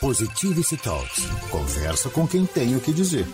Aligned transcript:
Positivity 0.00 0.78
Talks. 0.78 1.26
Conversa 1.50 2.08
com 2.08 2.26
quem 2.26 2.46
tem 2.46 2.74
o 2.74 2.80
que 2.80 2.90
dizer. 2.90 3.26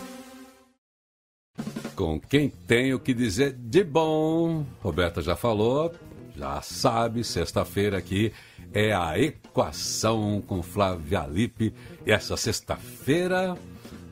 Com 1.94 2.18
quem 2.18 2.48
tem 2.48 2.92
o 2.92 2.98
que 2.98 3.14
dizer 3.14 3.52
de 3.52 3.84
bom. 3.84 4.66
Roberta 4.82 5.22
já 5.22 5.36
falou, 5.36 5.94
já 6.36 6.60
sabe, 6.60 7.22
sexta-feira 7.22 7.96
aqui 7.96 8.32
é 8.74 8.92
a 8.92 9.16
equação 9.16 10.42
com 10.44 10.60
Flávia 10.60 11.24
Lippe. 11.30 11.72
E 12.04 12.10
essa 12.10 12.36
sexta-feira, 12.36 13.56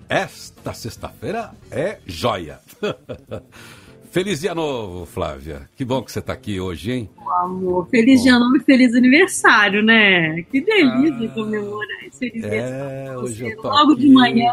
esta 0.08 0.72
sexta-feira 0.72 1.52
é 1.72 1.98
joia. 2.06 2.60
Feliz 4.14 4.42
dia 4.42 4.54
novo, 4.54 5.04
Flávia. 5.06 5.68
Que 5.74 5.84
bom 5.84 6.00
que 6.00 6.12
você 6.12 6.20
está 6.20 6.34
aqui 6.34 6.60
hoje, 6.60 6.92
hein? 6.92 7.10
amor, 7.42 7.88
feliz 7.88 8.20
bom. 8.20 8.22
dia 8.22 8.38
novo 8.38 8.56
e 8.58 8.60
feliz 8.60 8.94
aniversário, 8.94 9.82
né? 9.82 10.40
Que 10.52 10.60
delícia 10.60 11.26
ah, 11.26 11.34
comemorar 11.34 12.04
esse 12.06 12.26
aniversário. 12.26 13.08
É, 13.08 13.18
hoje 13.18 13.50
eu 13.50 13.56
tô 13.60 13.68
Logo 13.68 13.92
aqui, 13.94 14.02
de 14.02 14.10
manhã. 14.10 14.52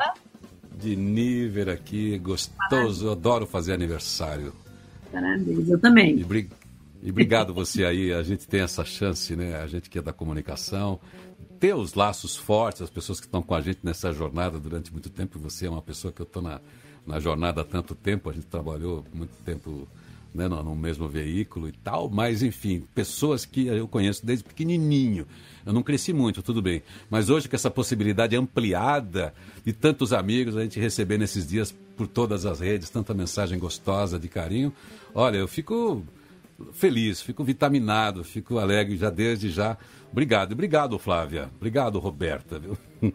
De 0.79 0.95
nível 0.95 1.71
aqui, 1.71 2.17
gostoso. 2.17 3.05
Eu 3.05 3.11
adoro 3.11 3.45
fazer 3.45 3.73
aniversário. 3.73 4.51
Parabéns, 5.11 5.69
eu 5.69 5.79
também. 5.79 6.17
E, 6.17 6.23
bri... 6.23 6.49
e 7.03 7.11
obrigado 7.11 7.53
você 7.53 7.85
aí. 7.85 8.11
A 8.11 8.23
gente 8.23 8.47
tem 8.47 8.61
essa 8.61 8.83
chance, 8.83 9.35
né? 9.35 9.57
A 9.61 9.67
gente 9.67 9.91
que 9.91 9.99
é 9.99 10.01
da 10.01 10.11
comunicação, 10.11 10.99
ter 11.59 11.75
os 11.75 11.93
laços 11.93 12.35
fortes, 12.35 12.81
as 12.81 12.89
pessoas 12.89 13.19
que 13.19 13.27
estão 13.27 13.43
com 13.43 13.53
a 13.53 13.61
gente 13.61 13.81
nessa 13.83 14.11
jornada 14.11 14.59
durante 14.59 14.91
muito 14.91 15.11
tempo. 15.11 15.37
Você 15.37 15.67
é 15.67 15.69
uma 15.69 15.83
pessoa 15.83 16.11
que 16.11 16.19
eu 16.19 16.25
estou 16.25 16.41
na 16.41 16.59
na 17.11 17.19
jornada 17.19 17.59
há 17.59 17.63
tanto 17.65 17.93
tempo, 17.93 18.29
a 18.29 18.33
gente 18.33 18.45
trabalhou 18.45 19.05
muito 19.13 19.33
tempo 19.43 19.85
né, 20.33 20.47
no, 20.47 20.63
no, 20.63 20.73
mesmo 20.73 21.09
veículo 21.09 21.67
e 21.67 21.73
tal, 21.73 22.09
mas 22.09 22.41
enfim, 22.41 22.85
pessoas 22.95 23.43
que 23.43 23.67
eu 23.67 23.85
conheço 23.85 24.25
desde 24.25 24.45
pequenininho. 24.45 25.27
Eu 25.65 25.73
não 25.73 25.83
cresci 25.83 26.13
muito, 26.13 26.41
tudo 26.41 26.61
bem. 26.61 26.81
Mas 27.09 27.29
hoje, 27.29 27.49
com 27.49 27.55
essa 27.55 27.69
possibilidade 27.69 28.35
ampliada 28.37 29.33
de 29.65 29.73
tantos 29.73 30.13
amigos, 30.13 30.55
a 30.55 30.63
gente 30.63 30.79
receber 30.79 31.17
nesses 31.17 31.45
dias 31.45 31.75
por 31.97 32.07
todas 32.07 32.45
as 32.45 32.61
redes, 32.61 32.89
tanta 32.89 33.13
mensagem 33.13 33.59
gostosa 33.59 34.17
de 34.17 34.29
carinho, 34.29 34.73
olha, 35.13 35.37
eu 35.37 35.49
fico 35.49 36.01
feliz, 36.71 37.21
fico 37.21 37.43
vitaminado, 37.43 38.23
fico 38.23 38.57
alegre 38.57 38.95
já 38.95 39.09
desde 39.09 39.49
já. 39.49 39.77
Obrigado, 40.13 40.53
obrigado, 40.53 40.97
Flávia. 40.97 41.49
Obrigado, 41.57 41.99
Roberta. 41.99 42.57
Viu? 42.57 42.77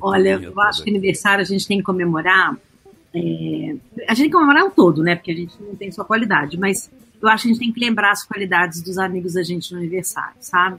Olha, 0.00 0.40
eu 0.40 0.58
acho 0.60 0.82
que 0.82 0.90
aniversário 0.90 1.42
a 1.42 1.44
gente 1.44 1.66
tem 1.66 1.78
que 1.78 1.84
comemorar 1.84 2.56
é, 3.14 3.76
a 4.06 4.14
gente 4.14 4.22
tem 4.22 4.30
que 4.30 4.30
comemorar 4.30 4.64
o 4.64 4.70
todo, 4.70 5.02
né? 5.02 5.16
Porque 5.16 5.30
a 5.30 5.36
gente 5.36 5.54
não 5.60 5.74
tem 5.74 5.90
só 5.90 6.04
qualidade, 6.04 6.58
mas 6.58 6.90
eu 7.20 7.28
acho 7.28 7.44
que 7.44 7.48
a 7.48 7.52
gente 7.52 7.60
tem 7.60 7.72
que 7.72 7.80
lembrar 7.80 8.12
as 8.12 8.24
qualidades 8.24 8.82
dos 8.82 8.98
amigos 8.98 9.34
da 9.34 9.42
gente 9.42 9.72
no 9.72 9.78
aniversário, 9.78 10.36
sabe? 10.40 10.78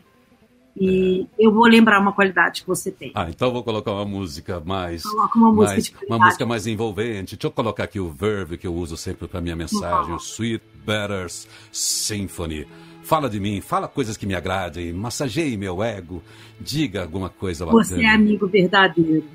E 0.79 1.27
é. 1.37 1.45
eu 1.45 1.51
vou 1.51 1.67
lembrar 1.67 1.99
uma 1.99 2.13
qualidade 2.13 2.61
que 2.61 2.67
você 2.67 2.91
tem. 2.91 3.11
Ah, 3.13 3.27
então 3.29 3.49
eu 3.49 3.53
vou 3.53 3.63
colocar 3.63 3.91
uma 3.91 4.05
música 4.05 4.61
mais. 4.61 5.03
Coloca 5.03 5.37
uma 5.37 5.51
música 5.51 5.97
mais, 5.97 6.09
Uma 6.09 6.25
música 6.25 6.45
mais 6.45 6.67
envolvente. 6.67 7.35
Deixa 7.35 7.47
eu 7.47 7.51
colocar 7.51 7.83
aqui 7.83 7.99
o 7.99 8.09
verve 8.09 8.57
que 8.57 8.67
eu 8.67 8.73
uso 8.73 8.95
sempre 8.95 9.27
para 9.27 9.41
minha 9.41 9.55
mensagem, 9.55 10.13
o 10.13 10.17
Sweet 10.17 10.63
Betters 10.85 11.47
Symphony. 11.71 12.65
Fala 13.03 13.27
de 13.27 13.39
mim, 13.39 13.59
fala 13.59 13.87
coisas 13.87 14.15
que 14.15 14.27
me 14.27 14.35
agradem, 14.35 14.93
massageie 14.93 15.57
meu 15.57 15.81
ego, 15.81 16.21
diga 16.61 17.01
alguma 17.01 17.27
coisa 17.27 17.65
bacana. 17.65 17.83
Você 17.83 18.03
é 18.03 18.13
amigo 18.13 18.47
verdadeiro, 18.47 19.25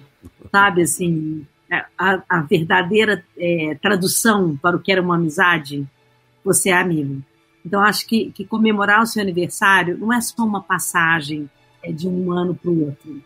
sabe 0.52 0.82
assim, 0.82 1.44
a, 1.70 2.22
a 2.28 2.40
verdadeira 2.42 3.24
é, 3.36 3.76
tradução 3.80 4.56
para 4.56 4.76
o 4.76 4.80
que 4.80 4.92
era 4.92 5.02
uma 5.02 5.16
amizade, 5.16 5.86
você 6.44 6.70
é 6.70 6.76
amigo. 6.76 7.22
Então, 7.64 7.80
acho 7.80 8.06
que, 8.06 8.30
que 8.30 8.44
comemorar 8.44 9.02
o 9.02 9.06
seu 9.06 9.22
aniversário 9.22 9.96
não 9.96 10.12
é 10.12 10.20
só 10.20 10.44
uma 10.44 10.62
passagem 10.62 11.48
é, 11.82 11.90
de 11.90 12.06
um 12.06 12.30
ano 12.30 12.54
para 12.54 12.70
o 12.70 12.86
outro. 12.86 13.22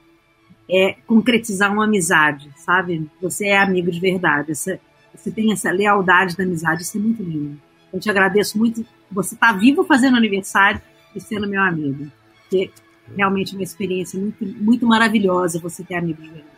É 0.71 0.97
concretizar 1.07 1.73
uma 1.73 1.85
amizade, 1.85 2.51
sabe? 2.57 3.11
Você 3.21 3.49
é 3.49 3.59
amigo 3.59 3.91
de 3.91 3.99
verdade. 3.99 4.55
Você, 4.55 4.79
você 5.15 5.31
tem 5.31 5.53
essa 5.53 5.71
lealdade 5.71 6.37
da 6.37 6.45
amizade, 6.45 6.83
isso 6.83 6.97
é 6.97 7.01
muito 7.01 7.23
lindo. 7.23 7.59
Eu 7.93 7.99
te 7.99 8.11
agradeço 8.11 8.59
muito. 8.59 8.87
Você 9.11 9.35
está 9.35 9.53
vivo 9.53 9.83
fazendo 9.83 10.17
aniversário 10.17 10.81
e 11.17 11.21
sendo 11.21 11.49
meu 11.49 11.63
amigo. 11.63 12.07
Porque 12.43 12.71
realmente 13.17 13.55
é 13.55 13.59
uma 13.59 13.65
experiência 13.65 14.21
muito, 14.21 14.45
muito 14.45 14.87
maravilhosa 14.87 15.59
você 15.59 15.83
ter 15.83 15.97
amigos 15.97 16.23
de 16.23 16.31
verdade. 16.31 16.58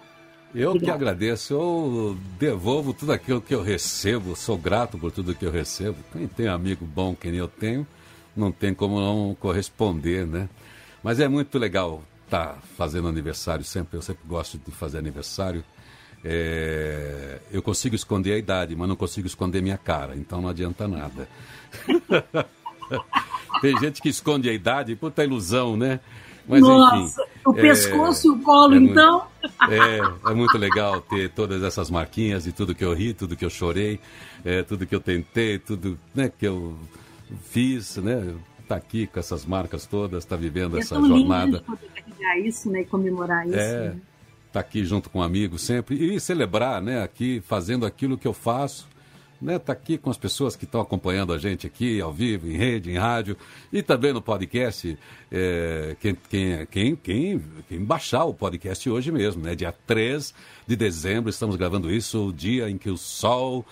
Eu 0.54 0.70
Obrigada. 0.70 0.98
que 0.98 1.04
agradeço, 1.04 1.54
eu 1.54 2.18
devolvo 2.38 2.92
tudo 2.92 3.12
aquilo 3.12 3.40
que 3.40 3.54
eu 3.54 3.62
recebo, 3.62 4.34
sou 4.34 4.58
grato 4.58 4.98
por 4.98 5.12
tudo 5.12 5.34
que 5.34 5.46
eu 5.46 5.50
recebo. 5.50 5.96
Quem 6.12 6.26
tem 6.26 6.48
amigo 6.48 6.84
bom 6.84 7.14
que 7.14 7.28
nem 7.30 7.38
eu 7.38 7.46
tenho, 7.46 7.86
não 8.36 8.50
tem 8.50 8.74
como 8.74 9.00
não 9.00 9.36
corresponder, 9.38 10.26
né? 10.26 10.48
Mas 11.02 11.20
é 11.20 11.28
muito 11.28 11.56
legal 11.56 12.02
estar 12.24 12.54
tá 12.54 12.58
fazendo 12.76 13.06
aniversário 13.06 13.64
sempre, 13.64 13.96
eu 13.96 14.02
sempre 14.02 14.22
gosto 14.26 14.58
de 14.58 14.72
fazer 14.72 14.98
aniversário. 14.98 15.64
É... 16.22 17.40
eu 17.50 17.62
consigo 17.62 17.94
esconder 17.94 18.34
a 18.34 18.38
idade, 18.38 18.76
mas 18.76 18.88
não 18.88 18.96
consigo 18.96 19.26
esconder 19.26 19.62
minha 19.62 19.78
cara, 19.78 20.16
então 20.16 20.42
não 20.42 20.48
adianta 20.48 20.88
nada. 20.88 21.28
tem 23.62 23.78
gente 23.78 24.02
que 24.02 24.08
esconde 24.08 24.50
a 24.50 24.52
idade, 24.52 24.96
puta 24.96 25.22
ilusão, 25.24 25.76
né? 25.76 26.00
Mas, 26.50 26.60
Nossa, 26.62 26.96
enfim, 27.22 27.30
o 27.46 27.56
é, 27.56 27.60
pescoço 27.60 28.26
e 28.26 28.30
o 28.30 28.38
colo, 28.40 28.74
é 28.74 28.78
então? 28.78 29.26
Muito, 29.40 29.72
é, 30.26 30.30
é 30.30 30.34
muito 30.34 30.58
legal 30.58 31.00
ter 31.00 31.30
todas 31.30 31.62
essas 31.62 31.88
marquinhas 31.88 32.42
de 32.42 32.52
tudo 32.52 32.74
que 32.74 32.84
eu 32.84 32.92
ri, 32.92 33.14
tudo 33.14 33.36
que 33.36 33.44
eu 33.44 33.50
chorei, 33.50 34.00
é, 34.44 34.64
tudo 34.64 34.84
que 34.84 34.94
eu 34.94 35.00
tentei, 35.00 35.60
tudo 35.60 35.96
né, 36.12 36.28
que 36.28 36.46
eu 36.46 36.76
fiz, 37.44 37.96
né? 37.98 38.34
Tá 38.66 38.76
aqui 38.76 39.06
com 39.06 39.20
essas 39.20 39.46
marcas 39.46 39.86
todas, 39.86 40.24
está 40.24 40.34
vivendo 40.34 40.76
é 40.76 40.80
essa 40.80 40.96
jornada. 40.96 41.46
Lindo 41.46 41.62
poder 41.62 41.88
carregar 41.88 42.38
isso, 42.40 42.68
né, 42.68 42.80
e 42.80 42.84
comemorar 42.84 43.46
isso. 43.46 43.56
É, 43.56 43.90
né? 43.90 43.96
tá 44.52 44.60
aqui 44.60 44.84
junto 44.84 45.08
com 45.08 45.22
amigos 45.22 45.62
sempre 45.62 45.96
e 45.96 46.18
celebrar, 46.18 46.82
né, 46.82 47.02
aqui 47.02 47.40
fazendo 47.46 47.86
aquilo 47.86 48.18
que 48.18 48.26
eu 48.26 48.34
faço 48.34 48.88
né, 49.40 49.58
tá 49.58 49.72
aqui 49.72 49.96
com 49.96 50.10
as 50.10 50.18
pessoas 50.18 50.54
que 50.54 50.64
estão 50.64 50.80
acompanhando 50.80 51.32
a 51.32 51.38
gente 51.38 51.66
aqui, 51.66 52.00
ao 52.00 52.12
vivo, 52.12 52.46
em 52.46 52.56
rede, 52.56 52.90
em 52.90 52.98
rádio, 52.98 53.36
e 53.72 53.82
também 53.82 54.12
no 54.12 54.20
podcast. 54.20 54.98
É, 55.32 55.96
quem, 56.00 56.16
quem, 56.28 56.66
quem, 56.66 56.96
quem, 56.96 57.42
quem 57.68 57.84
baixar 57.84 58.24
o 58.24 58.34
podcast 58.34 58.88
hoje 58.90 59.10
mesmo, 59.10 59.42
né? 59.42 59.54
Dia 59.54 59.74
3 59.86 60.34
de 60.66 60.76
dezembro, 60.76 61.30
estamos 61.30 61.56
gravando 61.56 61.90
isso, 61.90 62.28
o 62.28 62.32
dia 62.32 62.68
em 62.68 62.76
que 62.76 62.90
o 62.90 62.96
Sol, 62.96 63.64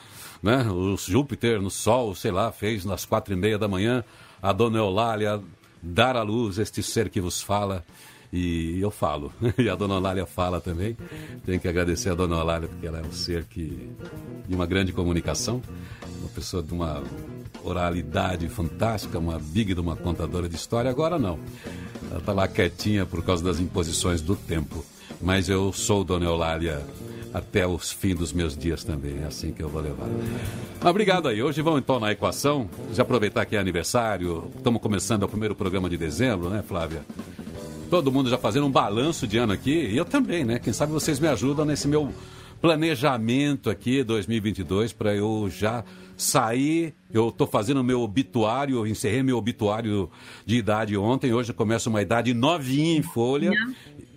né, 0.42 0.68
o 0.70 0.96
Júpiter 0.96 1.60
no 1.60 1.70
Sol, 1.70 2.14
sei 2.14 2.30
lá, 2.30 2.50
fez 2.50 2.84
nas 2.84 3.04
quatro 3.04 3.34
e 3.34 3.36
meia 3.36 3.58
da 3.58 3.68
manhã, 3.68 4.02
a 4.40 4.52
dona 4.52 4.78
Eulália 4.78 5.42
dar 5.82 6.16
à 6.16 6.22
luz 6.22 6.58
este 6.58 6.82
ser 6.82 7.08
que 7.08 7.20
vos 7.20 7.40
fala. 7.40 7.84
E 8.33 8.78
eu 8.81 8.91
falo, 8.91 9.33
e 9.56 9.69
a 9.69 9.75
dona 9.75 9.97
Olália 9.97 10.27
fala 10.27 10.61
também. 10.61 10.97
Tenho 11.47 11.59
que 11.59 11.69
agradecer 11.69 12.11
a 12.11 12.15
dona 12.15 12.37
Olália, 12.37 12.69
porque 12.69 12.87
ela 12.87 12.99
é 12.99 13.03
um 13.03 13.12
ser 13.12 13.44
que 13.44 13.91
de 14.47 14.55
uma 14.55 14.66
grande 14.66 14.93
comunicação, 14.93 15.62
uma 16.21 16.28
pessoa 16.31 16.62
de 16.62 16.72
uma 16.72 17.03
oralidade 17.65 18.49
fantástica, 18.49 19.19
uma 19.19 19.39
big 19.39 19.75
de 19.75 19.81
uma 19.81 19.97
contadora 19.97 20.49
de 20.49 20.56
história. 20.56 20.91
Agora 20.91 21.19
não, 21.19 21.39
ela 22.11 22.21
está 22.21 22.33
lá 22.33 22.47
quietinha 22.47 23.06
por 23.06 23.25
causa 23.25 23.43
das 23.43 23.59
imposições 23.61 24.21
do 24.21 24.37
tempo. 24.37 24.84
Mas 25.21 25.49
eu 25.49 25.72
sou 25.72 26.05
dona 26.05 26.27
Eulália 26.27 26.84
até 27.33 27.66
os 27.66 27.93
fins 27.93 28.15
dos 28.15 28.33
meus 28.33 28.56
dias 28.56 28.84
também. 28.84 29.19
É 29.22 29.27
assim 29.27 29.53
que 29.53 29.62
eu 29.62 29.69
vou 29.69 29.83
levar. 29.83 30.09
obrigado 30.84 31.28
aí. 31.28 31.43
Hoje 31.43 31.60
vamos 31.60 31.81
então 31.81 31.99
na 31.99 32.12
equação. 32.12 32.69
Já 32.93 33.03
aproveitar 33.03 33.45
que 33.45 33.56
é 33.56 33.59
aniversário. 33.59 34.50
Estamos 34.56 34.81
começando 34.81 35.25
o 35.25 35.28
primeiro 35.28 35.55
programa 35.55 35.89
de 35.89 35.97
dezembro, 35.97 36.49
né, 36.49 36.62
Flávia? 36.66 37.03
Todo 37.91 38.12
mundo 38.12 38.28
já 38.28 38.37
fazendo 38.37 38.66
um 38.66 38.71
balanço 38.71 39.26
de 39.26 39.38
ano 39.38 39.53
aqui. 39.53 39.71
E 39.71 39.97
eu 39.97 40.04
também, 40.04 40.44
né? 40.44 40.59
Quem 40.59 40.72
sabe 40.72 40.93
vocês 40.93 41.19
me 41.19 41.26
ajudam 41.26 41.65
nesse 41.65 41.88
meu 41.88 42.12
planejamento 42.60 43.71
aqui 43.71 44.03
2022 44.03 44.93
para 44.93 45.15
eu 45.15 45.49
já 45.50 45.84
sair. 46.16 46.94
Eu 47.10 47.28
estou 47.28 47.47
fazendo 47.47 47.82
meu 47.82 48.00
obituário, 48.00 48.77
eu 48.77 48.87
encerrei 48.87 49.22
meu 49.22 49.38
obituário 49.38 50.10
de 50.44 50.56
idade 50.56 50.97
ontem. 50.97 51.32
Hoje 51.32 51.50
eu 51.50 51.54
começo 51.54 51.88
uma 51.88 52.03
idade 52.03 52.34
novinha 52.34 52.98
em 52.98 53.03
folha. 53.03 53.53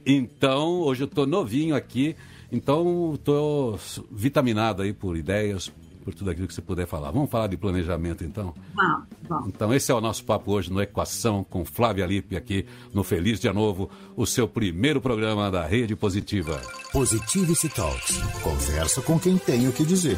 Então, 0.06 0.82
hoje 0.82 1.04
eu 1.04 1.08
estou 1.08 1.26
novinho 1.26 1.76
aqui. 1.76 2.16
Então, 2.52 3.14
estou 3.14 3.80
vitaminado 4.12 4.82
aí 4.82 4.92
por 4.92 5.16
ideias, 5.16 5.72
por 6.04 6.14
tudo 6.14 6.30
aquilo 6.32 6.48
que 6.48 6.54
você 6.54 6.62
puder 6.62 6.88
falar. 6.88 7.12
Vamos 7.12 7.30
falar 7.30 7.48
de 7.48 7.56
planejamento, 7.56 8.26
então? 8.26 8.54
Vamos. 8.74 9.04
Então, 9.48 9.74
esse 9.74 9.92
é 9.92 9.96
o 9.96 10.02
nosso 10.02 10.24
papo 10.26 10.52
hoje 10.52 10.72
no 10.72 10.82
Equação 10.82 11.44
com 11.44 11.64
Flávia 11.64 12.06
Lippe 12.06 12.36
aqui 12.36 12.66
no 12.94 13.04
Feliz 13.04 13.40
Dia 13.40 13.54
Novo, 13.54 13.90
o 14.16 14.26
seu 14.26 14.48
primeiro 14.48 15.00
programa 15.00 15.50
da 15.50 15.66
Rede 15.66 15.96
Positiva. 15.96 16.62
Positivity 16.92 17.70
Talks. 17.70 18.18
Conversa 18.44 19.02
com 19.02 19.20
quem 19.20 19.38
tem 19.38 19.68
o 19.68 19.74
que 19.74 19.86
dizer. 19.86 20.18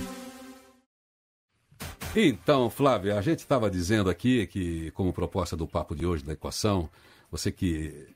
Então, 2.15 2.69
Flávia, 2.69 3.17
a 3.17 3.21
gente 3.21 3.39
estava 3.39 3.69
dizendo 3.69 4.09
aqui 4.09 4.45
que, 4.47 4.91
como 4.91 5.11
proposta 5.11 5.57
do 5.57 5.67
papo 5.67 5.95
de 5.95 6.05
hoje 6.05 6.23
da 6.23 6.33
Equação, 6.33 6.89
você 7.31 7.51
que 7.51 8.07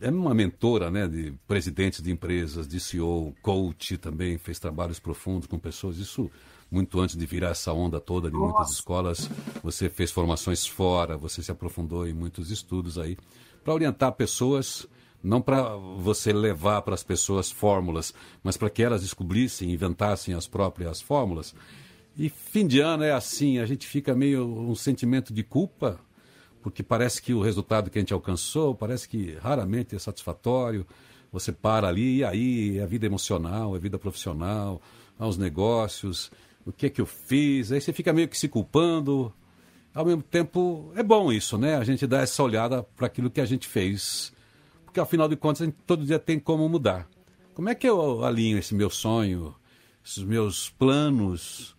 é 0.00 0.10
uma 0.10 0.34
mentora 0.34 0.90
né, 0.90 1.08
de 1.08 1.32
presidentes 1.46 2.02
de 2.02 2.10
empresas, 2.10 2.68
de 2.68 2.78
CEO, 2.78 3.34
coach 3.42 3.96
também, 3.96 4.38
fez 4.38 4.58
trabalhos 4.58 5.00
profundos 5.00 5.46
com 5.46 5.58
pessoas. 5.58 5.96
Isso 5.96 6.30
muito 6.70 7.00
antes 7.00 7.16
de 7.16 7.26
virar 7.26 7.50
essa 7.50 7.72
onda 7.72 8.00
toda 8.00 8.30
de 8.30 8.36
muitas 8.36 8.70
escolas. 8.70 9.30
Você 9.62 9.88
fez 9.88 10.10
formações 10.10 10.66
fora, 10.66 11.16
você 11.16 11.42
se 11.42 11.50
aprofundou 11.50 12.06
em 12.06 12.12
muitos 12.12 12.50
estudos 12.50 12.98
aí 12.98 13.16
para 13.62 13.74
orientar 13.74 14.12
pessoas 14.12 14.86
Não 15.22 15.40
para 15.40 15.74
você 15.98 16.32
levar 16.32 16.82
para 16.82 16.94
as 16.94 17.02
pessoas 17.02 17.50
fórmulas, 17.50 18.14
mas 18.42 18.56
para 18.56 18.70
que 18.70 18.82
elas 18.82 19.02
descobrissem, 19.02 19.72
inventassem 19.72 20.34
as 20.34 20.46
próprias 20.46 21.00
fórmulas. 21.00 21.54
E 22.16 22.28
fim 22.28 22.66
de 22.66 22.80
ano 22.80 23.02
é 23.02 23.12
assim, 23.12 23.58
a 23.58 23.66
gente 23.66 23.86
fica 23.86 24.14
meio 24.14 24.46
um 24.46 24.74
sentimento 24.74 25.34
de 25.34 25.42
culpa, 25.42 25.98
porque 26.62 26.82
parece 26.82 27.20
que 27.20 27.34
o 27.34 27.42
resultado 27.42 27.90
que 27.90 27.98
a 27.98 28.00
gente 28.00 28.12
alcançou, 28.12 28.74
parece 28.74 29.08
que 29.08 29.36
raramente 29.42 29.96
é 29.96 29.98
satisfatório. 29.98 30.86
Você 31.32 31.50
para 31.50 31.88
ali, 31.88 32.18
e 32.18 32.24
aí, 32.24 32.78
é 32.78 32.82
a 32.82 32.86
vida 32.86 33.04
emocional, 33.04 33.74
é 33.74 33.78
a 33.78 33.80
vida 33.80 33.98
profissional, 33.98 34.80
aos 35.18 35.36
negócios, 35.36 36.30
o 36.66 36.72
que 36.72 36.86
é 36.86 36.90
que 36.90 37.00
eu 37.00 37.06
fiz, 37.06 37.72
aí 37.72 37.80
você 37.80 37.92
fica 37.92 38.12
meio 38.12 38.28
que 38.28 38.36
se 38.36 38.48
culpando. 38.48 39.32
Ao 39.94 40.04
mesmo 40.04 40.22
tempo, 40.22 40.92
é 40.94 41.02
bom 41.02 41.32
isso, 41.32 41.56
né? 41.56 41.76
A 41.76 41.84
gente 41.84 42.06
dá 42.06 42.20
essa 42.20 42.42
olhada 42.42 42.82
para 42.82 43.06
aquilo 43.06 43.30
que 43.30 43.40
a 43.40 43.46
gente 43.46 43.66
fez, 43.66 44.32
porque 44.84 45.00
afinal 45.00 45.28
de 45.28 45.36
contas, 45.36 45.62
a 45.62 45.64
gente 45.64 45.76
todo 45.86 46.04
dia 46.04 46.18
tem 46.18 46.38
como 46.38 46.68
mudar. 46.68 47.08
Como 47.54 47.70
é 47.70 47.74
que 47.74 47.88
eu 47.88 48.22
alinho 48.24 48.58
esse 48.58 48.74
meu 48.74 48.90
sonho, 48.90 49.54
esses 50.04 50.22
meus 50.22 50.68
planos 50.68 51.74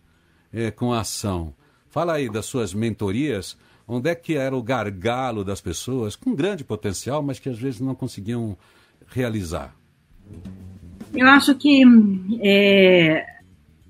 é, 0.52 0.72
com 0.72 0.92
a 0.92 1.00
ação? 1.00 1.54
Fala 1.88 2.14
aí 2.14 2.28
das 2.28 2.46
suas 2.46 2.74
mentorias 2.74 3.56
Onde 3.90 4.10
é 4.10 4.14
que 4.14 4.34
era 4.34 4.54
o 4.54 4.62
gargalo 4.62 5.42
das 5.42 5.62
pessoas 5.62 6.14
com 6.14 6.34
grande 6.34 6.62
potencial, 6.62 7.22
mas 7.22 7.38
que 7.38 7.48
às 7.48 7.58
vezes 7.58 7.80
não 7.80 7.94
conseguiam 7.94 8.54
realizar? 9.06 9.74
Eu 11.14 11.26
acho 11.28 11.54
que. 11.54 11.82
É, 12.42 13.37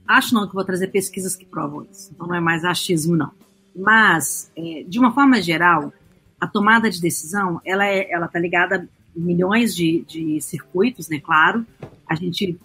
acho 0.09 0.35
não 0.35 0.49
que 0.49 0.55
vou 0.55 0.65
trazer 0.65 0.89
pesquisas 0.89 1.37
que 1.37 1.45
provam 1.45 1.87
isso. 1.91 2.11
Então 2.13 2.27
não 2.27 2.35
é 2.35 2.41
mais 2.41 2.65
achismo, 2.65 3.17
não. 3.17 3.31
Mas, 3.77 4.51
é, 4.57 4.85
de 4.89 4.99
uma 4.99 5.13
forma 5.13 5.41
geral, 5.41 5.93
a 6.41 6.47
tomada 6.47 6.91
de 6.91 7.01
decisão 7.01 7.61
ela 7.65 7.87
é, 7.87 8.11
ela 8.11 8.27
está 8.27 8.39
ligada 8.39 8.77
a 8.77 9.19
milhões 9.19 9.75
de, 9.75 10.05
de 10.09 10.41
circuitos, 10.41 11.09
né? 11.09 11.21
Claro. 11.21 11.65
A 12.09 12.15
gente. 12.15 12.59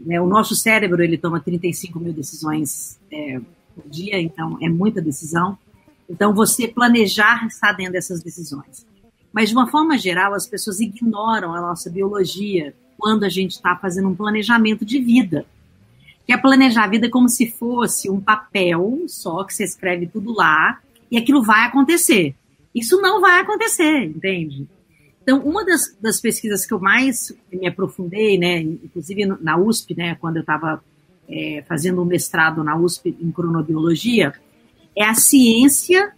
Né, 0.00 0.20
o 0.20 0.26
nosso 0.26 0.56
cérebro 0.56 1.02
ele 1.02 1.16
toma 1.16 1.40
35 1.40 2.00
mil 2.00 2.12
decisões 2.12 2.98
é, 3.10 3.40
por 3.74 3.88
dia, 3.88 4.20
então 4.20 4.58
é 4.60 4.68
muita 4.68 5.00
decisão. 5.00 5.56
Então, 6.08 6.34
você 6.34 6.68
planejar 6.68 7.46
está 7.46 7.72
dentro 7.72 7.94
dessas 7.94 8.22
decisões. 8.22 8.86
Mas, 9.32 9.48
de 9.48 9.54
uma 9.54 9.68
forma 9.68 9.96
geral, 9.96 10.34
as 10.34 10.46
pessoas 10.46 10.80
ignoram 10.80 11.54
a 11.54 11.60
nossa 11.60 11.88
biologia 11.88 12.74
quando 12.98 13.24
a 13.24 13.28
gente 13.28 13.52
está 13.52 13.76
fazendo 13.76 14.08
um 14.08 14.14
planejamento 14.14 14.84
de 14.84 14.98
vida. 14.98 15.46
É 16.32 16.36
planejar 16.38 16.84
a 16.84 16.88
vida 16.88 17.10
como 17.10 17.28
se 17.28 17.50
fosse 17.50 18.08
um 18.08 18.18
papel 18.18 19.04
só, 19.06 19.44
que 19.44 19.52
você 19.52 19.64
escreve 19.64 20.06
tudo 20.06 20.32
lá, 20.32 20.80
e 21.10 21.18
aquilo 21.18 21.42
vai 21.42 21.66
acontecer. 21.66 22.34
Isso 22.74 22.98
não 23.02 23.20
vai 23.20 23.38
acontecer, 23.38 24.04
entende? 24.04 24.66
Então, 25.22 25.40
uma 25.40 25.62
das, 25.62 25.94
das 26.00 26.22
pesquisas 26.22 26.64
que 26.64 26.72
eu 26.72 26.80
mais 26.80 27.36
me 27.52 27.66
aprofundei, 27.66 28.38
né, 28.38 28.60
inclusive 28.60 29.26
na 29.26 29.58
USP, 29.58 29.94
né, 29.94 30.14
quando 30.14 30.36
eu 30.36 30.40
estava 30.40 30.82
é, 31.28 31.62
fazendo 31.68 32.00
um 32.00 32.06
mestrado 32.06 32.64
na 32.64 32.78
USP 32.78 33.14
em 33.20 33.30
cronobiologia, 33.30 34.32
é 34.96 35.04
a 35.04 35.14
ciência 35.14 36.14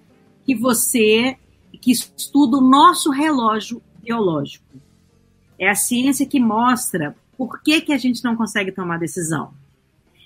que 0.46 0.55
você 0.55 1.37
que 1.82 1.90
estuda 1.90 2.56
o 2.58 2.61
nosso 2.61 3.11
relógio 3.11 3.82
biológico. 4.00 4.64
É 5.58 5.69
a 5.69 5.75
ciência 5.75 6.25
que 6.25 6.38
mostra 6.38 7.16
por 7.37 7.61
que, 7.61 7.81
que 7.81 7.93
a 7.93 7.99
gente 7.99 8.22
não 8.22 8.37
consegue 8.37 8.70
tomar 8.70 8.99
decisão. 8.99 9.52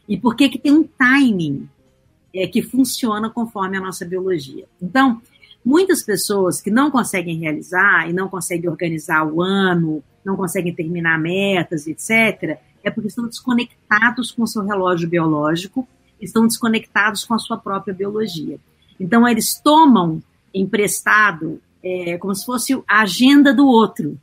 E 0.08 0.16
por 0.16 0.34
que, 0.34 0.48
que 0.48 0.58
tem 0.58 0.72
um 0.72 0.84
timing 0.84 1.68
é, 2.34 2.46
que 2.46 2.62
funciona 2.62 3.30
conforme 3.30 3.76
a 3.76 3.80
nossa 3.80 4.04
biologia. 4.04 4.66
Então, 4.80 5.20
muitas 5.64 6.02
pessoas 6.02 6.60
que 6.60 6.70
não 6.70 6.90
conseguem 6.90 7.38
realizar 7.38 8.08
e 8.08 8.12
não 8.12 8.28
conseguem 8.28 8.68
organizar 8.68 9.26
o 9.26 9.42
ano, 9.42 10.02
não 10.24 10.36
conseguem 10.36 10.74
terminar 10.74 11.18
metas, 11.18 11.86
etc., 11.86 12.58
é 12.84 12.90
porque 12.90 13.08
estão 13.08 13.26
desconectados 13.26 14.30
com 14.30 14.42
o 14.42 14.46
seu 14.46 14.62
relógio 14.62 15.08
biológico 15.08 15.86
estão 16.20 16.46
desconectados 16.46 17.24
com 17.24 17.34
a 17.34 17.38
sua 17.38 17.56
própria 17.56 17.94
biologia. 17.94 18.58
Então, 18.98 19.26
eles 19.26 19.60
tomam 19.60 20.20
emprestado 20.52 21.60
é, 21.82 22.18
como 22.18 22.34
se 22.34 22.44
fosse 22.44 22.74
a 22.88 23.02
agenda 23.02 23.54
do 23.54 23.66
outro. 23.66 24.18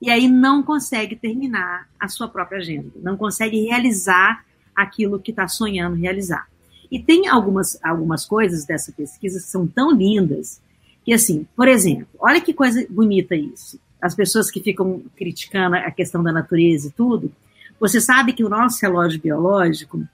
E 0.00 0.10
aí 0.10 0.28
não 0.28 0.62
consegue 0.62 1.16
terminar 1.16 1.88
a 1.98 2.08
sua 2.08 2.28
própria 2.28 2.58
agenda, 2.58 2.90
não 3.02 3.16
consegue 3.16 3.66
realizar 3.66 4.44
aquilo 4.74 5.18
que 5.18 5.32
está 5.32 5.48
sonhando 5.48 5.96
realizar. 5.96 6.46
E 6.90 6.98
tem 6.98 7.28
algumas, 7.28 7.78
algumas 7.82 8.24
coisas 8.24 8.64
dessa 8.64 8.92
pesquisa 8.92 9.38
que 9.38 9.46
são 9.46 9.66
tão 9.66 9.90
lindas 9.90 10.60
que, 11.04 11.12
assim, 11.12 11.46
por 11.56 11.68
exemplo, 11.68 12.06
olha 12.18 12.40
que 12.40 12.54
coisa 12.54 12.86
bonita 12.88 13.34
isso. 13.34 13.78
As 14.00 14.14
pessoas 14.14 14.50
que 14.50 14.60
ficam 14.60 15.02
criticando 15.16 15.76
a 15.76 15.90
questão 15.90 16.22
da 16.22 16.32
natureza 16.32 16.88
e 16.88 16.92
tudo, 16.92 17.32
você 17.80 18.00
sabe 18.00 18.32
que 18.32 18.44
o 18.44 18.48
nosso 18.48 18.78
relógio 18.80 19.20
biológico, 19.20 20.06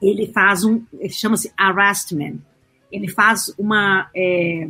ele 0.00 0.28
faz 0.28 0.64
um, 0.64 0.82
chama-se 1.10 1.52
arrestment, 1.56 2.36
ele 2.90 3.08
faz 3.08 3.52
uma, 3.58 4.08
é, 4.14 4.68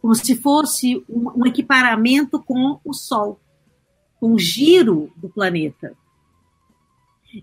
como 0.00 0.14
se 0.14 0.36
fosse 0.36 1.04
um, 1.08 1.42
um 1.42 1.46
equiparamento 1.46 2.40
com 2.40 2.78
o 2.84 2.92
Sol, 2.92 3.38
com 4.22 4.34
o 4.34 4.38
giro 4.38 5.10
do 5.16 5.28
planeta. 5.28 5.94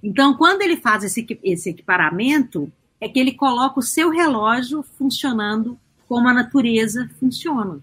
Então, 0.02 0.34
quando 0.36 0.62
ele 0.62 0.78
faz 0.78 1.04
esse, 1.04 1.28
esse 1.44 1.72
equiparamento, 1.72 2.72
é 3.02 3.10
que 3.10 3.20
ele 3.20 3.34
coloca 3.34 3.82
o 3.82 3.84
seu 3.84 4.10
relógio 4.10 4.82
funcionando 4.98 5.78
como 6.08 6.30
a 6.30 6.34
natureza 6.34 7.10
funciona. 7.20 7.82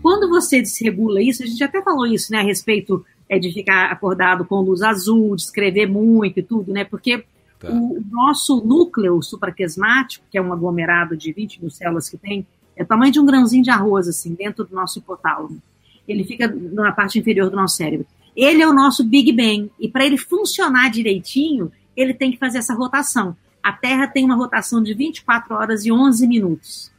Quando 0.00 0.28
você 0.28 0.62
desregula 0.62 1.20
isso, 1.20 1.42
a 1.42 1.46
gente 1.46 1.64
até 1.64 1.82
falou 1.82 2.06
isso, 2.06 2.30
né, 2.30 2.38
a 2.38 2.44
respeito 2.44 3.04
é, 3.28 3.40
de 3.40 3.52
ficar 3.52 3.90
acordado 3.90 4.44
com 4.44 4.60
luz 4.60 4.82
azul, 4.82 5.34
de 5.34 5.42
escrever 5.42 5.88
muito 5.88 6.38
e 6.38 6.44
tudo, 6.44 6.72
né, 6.72 6.84
porque 6.84 7.24
Tá. 7.58 7.70
O 7.70 8.04
nosso 8.10 8.62
núcleo 8.62 9.22
supraquesmático, 9.22 10.26
que 10.30 10.36
é 10.36 10.42
um 10.42 10.52
aglomerado 10.52 11.16
de 11.16 11.32
20 11.32 11.62
mil 11.62 11.70
células 11.70 12.06
que 12.06 12.18
tem, 12.18 12.46
é 12.76 12.82
o 12.82 12.86
tamanho 12.86 13.10
de 13.10 13.18
um 13.18 13.24
grãozinho 13.24 13.62
de 13.62 13.70
arroz, 13.70 14.06
assim, 14.06 14.34
dentro 14.34 14.62
do 14.62 14.74
nosso 14.74 14.98
hipotálamo. 14.98 15.58
Ele 16.06 16.24
fica 16.24 16.48
na 16.48 16.92
parte 16.92 17.18
inferior 17.18 17.50
do 17.50 17.56
nosso 17.56 17.76
cérebro. 17.76 18.06
Ele 18.34 18.62
é 18.62 18.68
o 18.68 18.72
nosso 18.72 19.02
Big 19.04 19.32
Bang. 19.32 19.70
E 19.80 19.88
para 19.88 20.04
ele 20.04 20.18
funcionar 20.18 20.90
direitinho, 20.90 21.72
ele 21.96 22.12
tem 22.12 22.30
que 22.30 22.38
fazer 22.38 22.58
essa 22.58 22.74
rotação. 22.74 23.36
A 23.62 23.72
Terra 23.72 24.06
tem 24.06 24.24
uma 24.24 24.36
rotação 24.36 24.82
de 24.82 24.94
24 24.94 25.54
horas 25.54 25.84
e 25.84 25.90
11 25.90 26.28
minutos. 26.28 26.92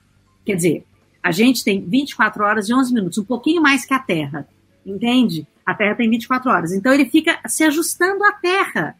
Quer 0.45 0.55
dizer, 0.55 0.85
a 1.23 1.31
gente 1.31 1.63
tem 1.63 1.81
24 1.81 2.43
horas 2.43 2.67
e 2.67 2.73
11 2.73 2.93
minutos, 2.93 3.17
um 3.17 3.23
pouquinho 3.23 3.61
mais 3.61 3.85
que 3.85 3.93
a 3.93 3.99
Terra. 3.99 4.47
Entende? 4.85 5.45
A 5.65 5.73
Terra 5.73 5.95
tem 5.95 6.09
24 6.09 6.49
horas. 6.49 6.71
Então 6.73 6.93
ele 6.93 7.05
fica 7.05 7.39
se 7.47 7.63
ajustando 7.63 8.23
à 8.23 8.31
Terra. 8.31 8.95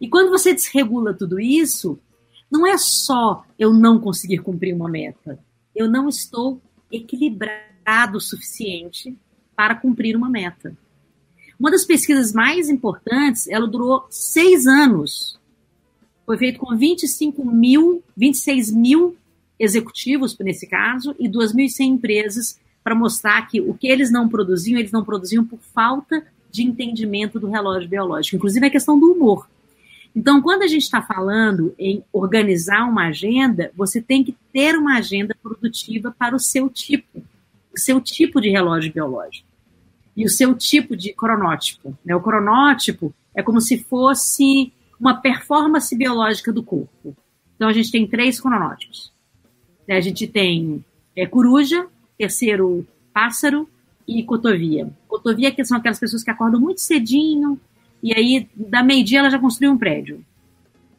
E 0.00 0.08
quando 0.08 0.30
você 0.30 0.54
desregula 0.54 1.12
tudo 1.12 1.38
isso, 1.38 1.98
não 2.50 2.66
é 2.66 2.78
só 2.78 3.44
eu 3.58 3.72
não 3.72 3.98
conseguir 3.98 4.38
cumprir 4.38 4.74
uma 4.74 4.88
meta. 4.88 5.38
Eu 5.74 5.90
não 5.90 6.08
estou 6.08 6.60
equilibrado 6.90 7.73
o 8.14 8.20
suficiente 8.20 9.16
para 9.54 9.74
cumprir 9.74 10.16
uma 10.16 10.28
meta. 10.28 10.76
Uma 11.58 11.70
das 11.70 11.84
pesquisas 11.84 12.32
mais 12.32 12.68
importantes, 12.68 13.46
ela 13.46 13.66
durou 13.66 14.06
seis 14.10 14.66
anos. 14.66 15.38
Foi 16.26 16.36
feito 16.36 16.58
com 16.58 16.76
25 16.76 17.44
mil, 17.44 18.02
26 18.16 18.72
mil 18.72 19.16
executivos, 19.58 20.36
nesse 20.38 20.66
caso, 20.66 21.14
e 21.18 21.28
2.100 21.28 21.80
empresas, 21.86 22.60
para 22.82 22.94
mostrar 22.94 23.46
que 23.48 23.60
o 23.60 23.74
que 23.74 23.86
eles 23.86 24.10
não 24.10 24.28
produziam, 24.28 24.78
eles 24.78 24.92
não 24.92 25.04
produziam 25.04 25.44
por 25.44 25.58
falta 25.58 26.26
de 26.50 26.62
entendimento 26.62 27.38
do 27.38 27.48
relógio 27.48 27.88
biológico. 27.88 28.36
Inclusive 28.36 28.66
a 28.66 28.70
questão 28.70 28.98
do 28.98 29.12
humor. 29.12 29.48
Então, 30.14 30.40
quando 30.40 30.62
a 30.62 30.66
gente 30.66 30.82
está 30.82 31.02
falando 31.02 31.74
em 31.78 32.04
organizar 32.12 32.84
uma 32.88 33.08
agenda, 33.08 33.72
você 33.76 34.00
tem 34.00 34.22
que 34.22 34.36
ter 34.52 34.76
uma 34.76 34.98
agenda 34.98 35.36
produtiva 35.42 36.14
para 36.16 36.36
o 36.36 36.38
seu 36.38 36.68
tipo, 36.68 37.22
o 37.74 37.78
seu 37.78 38.00
tipo 38.00 38.40
de 38.40 38.50
relógio 38.50 38.92
biológico 38.92 39.48
e 40.16 40.24
o 40.24 40.28
seu 40.28 40.54
tipo 40.54 40.96
de 40.96 41.12
cronótipo. 41.12 41.96
Né? 42.04 42.14
O 42.14 42.20
cronótipo 42.20 43.12
é 43.34 43.42
como 43.42 43.60
se 43.60 43.78
fosse 43.78 44.72
uma 44.98 45.14
performance 45.14 45.94
biológica 45.96 46.52
do 46.52 46.62
corpo. 46.62 47.16
Então, 47.56 47.68
a 47.68 47.72
gente 47.72 47.90
tem 47.90 48.06
três 48.06 48.40
cronótipos. 48.40 49.12
Né? 49.88 49.96
A 49.96 50.00
gente 50.00 50.26
tem 50.26 50.84
é, 51.16 51.26
coruja, 51.26 51.86
terceiro 52.16 52.86
pássaro 53.12 53.68
e 54.06 54.22
cotovia. 54.22 54.88
Cotovia 55.08 55.50
que 55.50 55.64
são 55.64 55.78
aquelas 55.78 55.98
pessoas 55.98 56.22
que 56.22 56.30
acordam 56.30 56.60
muito 56.60 56.80
cedinho, 56.80 57.60
e 58.02 58.12
aí, 58.12 58.48
da 58.54 58.82
meio-dia, 58.82 59.20
ela 59.20 59.30
já 59.30 59.38
construiu 59.38 59.72
um 59.72 59.78
prédio. 59.78 60.22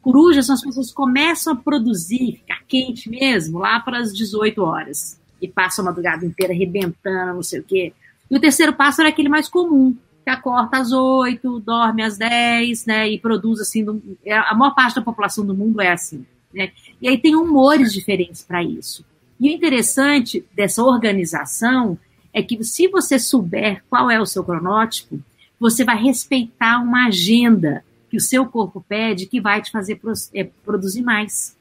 Corujas 0.02 0.46
são 0.46 0.56
as 0.56 0.60
pessoas 0.60 0.88
que 0.88 0.94
começam 0.94 1.52
a 1.52 1.56
produzir, 1.56 2.38
ficar 2.38 2.64
quente 2.66 3.08
mesmo, 3.08 3.60
lá 3.60 3.78
para 3.78 4.00
as 4.00 4.12
18 4.12 4.60
horas. 4.60 5.20
E 5.40 5.48
passam 5.48 5.84
a 5.84 5.86
madrugada 5.86 6.24
inteira 6.24 6.52
arrebentando, 6.52 7.34
não 7.34 7.42
sei 7.42 7.60
o 7.60 7.64
quê. 7.64 7.92
E 8.30 8.36
o 8.36 8.40
terceiro 8.40 8.72
pássaro 8.72 9.08
é 9.08 9.10
aquele 9.10 9.28
mais 9.28 9.48
comum, 9.48 9.94
que 10.24 10.30
acorda 10.30 10.78
às 10.78 10.92
8, 10.92 11.60
dorme 11.60 12.02
às 12.02 12.18
10, 12.18 12.86
né? 12.86 13.08
E 13.08 13.18
produz 13.18 13.60
assim. 13.60 13.84
É, 14.24 14.36
a 14.36 14.54
maior 14.54 14.74
parte 14.74 14.96
da 14.96 15.02
população 15.02 15.46
do 15.46 15.54
mundo 15.54 15.80
é 15.80 15.92
assim. 15.92 16.26
Né? 16.52 16.72
E 17.00 17.08
aí 17.08 17.18
tem 17.18 17.36
humores 17.36 17.92
diferentes 17.92 18.42
para 18.42 18.62
isso. 18.62 19.04
E 19.38 19.48
o 19.48 19.52
interessante 19.52 20.44
dessa 20.54 20.82
organização 20.82 21.98
é 22.32 22.42
que 22.42 22.62
se 22.64 22.88
você 22.88 23.18
souber 23.18 23.82
qual 23.88 24.10
é 24.10 24.20
o 24.20 24.26
seu 24.26 24.42
cronótipo, 24.42 25.20
você 25.60 25.84
vai 25.84 25.96
respeitar 26.02 26.80
uma 26.82 27.06
agenda 27.06 27.84
que 28.10 28.16
o 28.16 28.20
seu 28.20 28.46
corpo 28.46 28.84
pede 28.86 29.26
que 29.26 29.40
vai 29.40 29.60
te 29.60 29.70
fazer 29.70 30.00
é, 30.34 30.44
produzir 30.64 31.02
mais. 31.02 31.56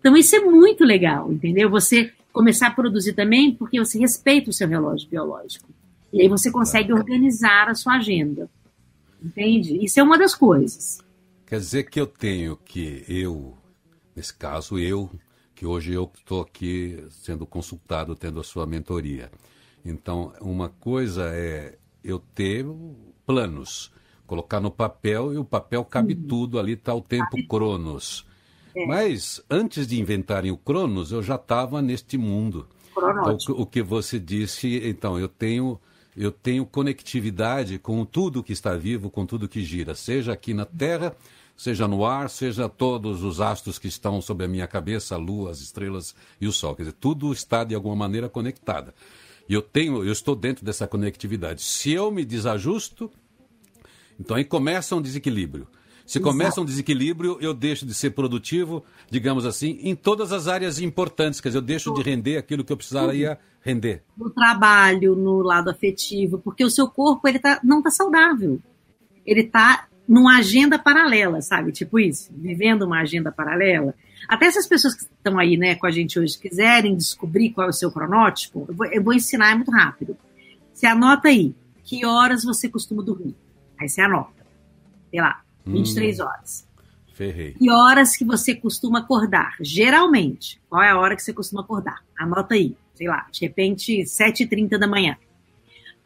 Então 0.00 0.16
isso 0.16 0.34
é 0.36 0.40
muito 0.40 0.84
legal, 0.84 1.32
entendeu? 1.32 1.70
Você 1.70 2.12
começar 2.38 2.68
a 2.68 2.70
produzir 2.70 3.14
também 3.14 3.52
porque 3.52 3.80
você 3.80 3.98
respeita 3.98 4.48
o 4.48 4.52
seu 4.52 4.68
relógio 4.68 5.08
biológico. 5.08 5.68
E 6.12 6.20
aí 6.20 6.28
você 6.28 6.52
consegue 6.52 6.92
organizar 6.92 7.68
a 7.68 7.74
sua 7.74 7.94
agenda. 7.94 8.48
Entende? 9.20 9.84
Isso 9.84 9.98
é 9.98 10.04
uma 10.04 10.16
das 10.16 10.36
coisas. 10.36 11.00
Quer 11.44 11.58
dizer 11.58 11.90
que 11.90 12.00
eu 12.00 12.06
tenho 12.06 12.56
que, 12.56 13.04
eu, 13.08 13.58
nesse 14.14 14.32
caso 14.32 14.78
eu, 14.78 15.10
que 15.52 15.66
hoje 15.66 15.92
eu 15.92 16.08
estou 16.16 16.42
aqui 16.42 17.04
sendo 17.10 17.44
consultado, 17.44 18.14
tendo 18.14 18.38
a 18.38 18.44
sua 18.44 18.64
mentoria. 18.64 19.32
Então, 19.84 20.32
uma 20.40 20.68
coisa 20.68 21.34
é 21.34 21.76
eu 22.04 22.20
ter 22.20 22.64
planos, 23.26 23.92
colocar 24.28 24.60
no 24.60 24.70
papel 24.70 25.34
e 25.34 25.38
o 25.38 25.44
papel 25.44 25.84
cabe 25.84 26.14
uhum. 26.14 26.28
tudo, 26.28 26.60
ali 26.60 26.74
está 26.74 26.94
o 26.94 27.02
tempo 27.02 27.30
cabe 27.30 27.48
Cronos. 27.48 28.27
É. 28.78 28.86
Mas 28.86 29.42
antes 29.50 29.86
de 29.86 30.00
inventarem 30.00 30.50
o 30.50 30.56
Cronos, 30.56 31.10
eu 31.12 31.22
já 31.22 31.34
estava 31.34 31.82
neste 31.82 32.16
mundo. 32.16 32.66
Então, 32.96 33.36
o 33.56 33.66
que 33.66 33.82
você 33.82 34.18
disse, 34.18 34.80
então, 34.84 35.18
eu 35.18 35.28
tenho 35.28 35.78
eu 36.16 36.32
tenho 36.32 36.66
conectividade 36.66 37.78
com 37.78 38.04
tudo 38.04 38.42
que 38.42 38.52
está 38.52 38.74
vivo, 38.74 39.08
com 39.08 39.24
tudo 39.24 39.48
que 39.48 39.62
gira, 39.62 39.94
seja 39.94 40.32
aqui 40.32 40.52
na 40.52 40.64
Terra, 40.64 41.14
seja 41.56 41.86
no 41.86 42.04
ar, 42.04 42.28
seja 42.28 42.68
todos 42.68 43.22
os 43.22 43.40
astros 43.40 43.78
que 43.78 43.86
estão 43.86 44.20
sobre 44.20 44.44
a 44.44 44.48
minha 44.48 44.66
cabeça, 44.66 45.14
a 45.14 45.18
lua, 45.18 45.52
as 45.52 45.60
estrelas 45.60 46.16
e 46.40 46.48
o 46.48 46.52
sol. 46.52 46.74
Quer 46.74 46.82
dizer, 46.82 46.96
tudo 46.98 47.32
está 47.32 47.62
de 47.62 47.72
alguma 47.72 47.94
maneira 47.94 48.28
conectado. 48.28 48.92
E 49.48 49.54
eu 49.54 49.62
tenho, 49.62 50.04
eu 50.04 50.12
estou 50.12 50.34
dentro 50.34 50.64
dessa 50.64 50.88
conectividade. 50.88 51.62
Se 51.62 51.92
eu 51.92 52.10
me 52.10 52.24
desajusto, 52.24 53.08
então 54.18 54.36
aí 54.36 54.44
começa 54.44 54.96
um 54.96 55.02
desequilíbrio. 55.02 55.68
Se 56.08 56.18
começa 56.18 56.58
um 56.58 56.64
desequilíbrio, 56.64 57.36
eu 57.38 57.52
deixo 57.52 57.84
de 57.84 57.92
ser 57.92 58.12
produtivo, 58.12 58.82
digamos 59.10 59.44
assim, 59.44 59.78
em 59.82 59.94
todas 59.94 60.32
as 60.32 60.48
áreas 60.48 60.80
importantes. 60.80 61.38
Quer 61.38 61.50
dizer, 61.50 61.58
eu 61.58 61.62
deixo 61.62 61.92
de 61.92 62.00
render 62.00 62.38
aquilo 62.38 62.64
que 62.64 62.72
eu 62.72 62.78
precisaria 62.78 63.38
render. 63.60 64.02
No 64.16 64.30
trabalho, 64.30 65.14
no 65.14 65.42
lado 65.42 65.68
afetivo, 65.68 66.38
porque 66.38 66.64
o 66.64 66.70
seu 66.70 66.88
corpo 66.88 67.28
ele 67.28 67.38
tá, 67.38 67.60
não 67.62 67.78
está 67.78 67.90
saudável. 67.90 68.58
Ele 69.26 69.42
está 69.42 69.86
numa 70.08 70.38
agenda 70.38 70.78
paralela, 70.78 71.42
sabe? 71.42 71.72
Tipo 71.72 71.98
isso, 71.98 72.32
vivendo 72.34 72.84
uma 72.84 73.00
agenda 73.00 73.30
paralela. 73.30 73.94
Até 74.26 74.46
essas 74.46 74.66
pessoas 74.66 74.94
que 74.94 75.02
estão 75.02 75.38
aí 75.38 75.58
né, 75.58 75.74
com 75.74 75.86
a 75.86 75.90
gente 75.90 76.18
hoje 76.18 76.38
quiserem 76.38 76.96
descobrir 76.96 77.50
qual 77.50 77.66
é 77.66 77.70
o 77.70 77.74
seu 77.74 77.92
cronótipo, 77.92 78.64
eu 78.66 78.74
vou, 78.74 78.86
eu 78.86 79.04
vou 79.04 79.12
ensinar 79.12 79.54
muito 79.54 79.70
rápido. 79.70 80.16
Você 80.72 80.86
anota 80.86 81.28
aí 81.28 81.54
que 81.84 82.06
horas 82.06 82.44
você 82.44 82.66
costuma 82.66 83.02
dormir. 83.02 83.36
Aí 83.78 83.90
você 83.90 84.00
anota. 84.00 84.46
Sei 85.10 85.20
lá, 85.20 85.42
23 85.68 86.18
hum, 86.18 86.24
horas. 86.24 86.68
Ferrei. 87.12 87.56
E 87.60 87.70
horas 87.70 88.16
que 88.16 88.24
você 88.24 88.54
costuma 88.54 89.00
acordar? 89.00 89.56
Geralmente. 89.60 90.60
Qual 90.68 90.82
é 90.82 90.90
a 90.90 90.98
hora 90.98 91.16
que 91.16 91.22
você 91.22 91.32
costuma 91.32 91.62
acordar? 91.62 92.02
Anota 92.18 92.54
aí. 92.54 92.76
Sei 92.94 93.06
lá, 93.06 93.26
de 93.30 93.40
repente, 93.40 94.02
7h30 94.02 94.78
da 94.78 94.86
manhã. 94.86 95.16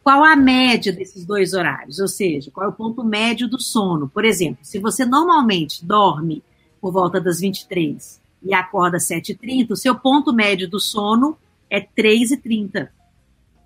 Qual 0.03 0.25
a 0.25 0.35
média 0.35 0.93
desses 0.93 1.25
dois 1.25 1.55
horários? 1.55 1.99
Ou 2.01 2.09
seja, 2.09 2.51
qual 2.51 2.67
é 2.67 2.69
o 2.69 2.73
ponto 2.73 3.05
médio 3.05 3.49
do 3.49 3.61
sono? 3.61 4.09
Por 4.09 4.25
exemplo, 4.25 4.59
se 4.65 4.79
você 4.79 5.05
normalmente 5.05 5.85
dorme 5.85 6.43
por 6.81 6.93
volta 6.93 7.21
das 7.21 7.39
23 7.41 8.21
e 8.43 8.53
acorda 8.53 8.97
às 8.97 9.09
7h30, 9.09 9.71
o 9.71 9.77
seu 9.77 9.95
ponto 9.95 10.33
médio 10.33 10.69
do 10.69 10.81
sono 10.81 11.37
é 11.71 11.81
3h30 11.81 12.89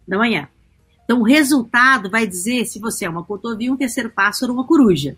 da 0.07 0.19
manhã. 0.19 0.49
Então, 1.05 1.21
o 1.21 1.25
resultado 1.25 2.11
vai 2.11 2.27
dizer 2.27 2.67
se 2.67 2.79
você 2.79 3.07
é 3.07 3.09
uma 3.09 3.25
cotovia, 3.25 3.73
um 3.73 3.77
terceiro 3.77 4.11
pássaro 4.11 4.53
ou 4.53 4.59
uma 4.59 4.67
coruja. 4.67 5.17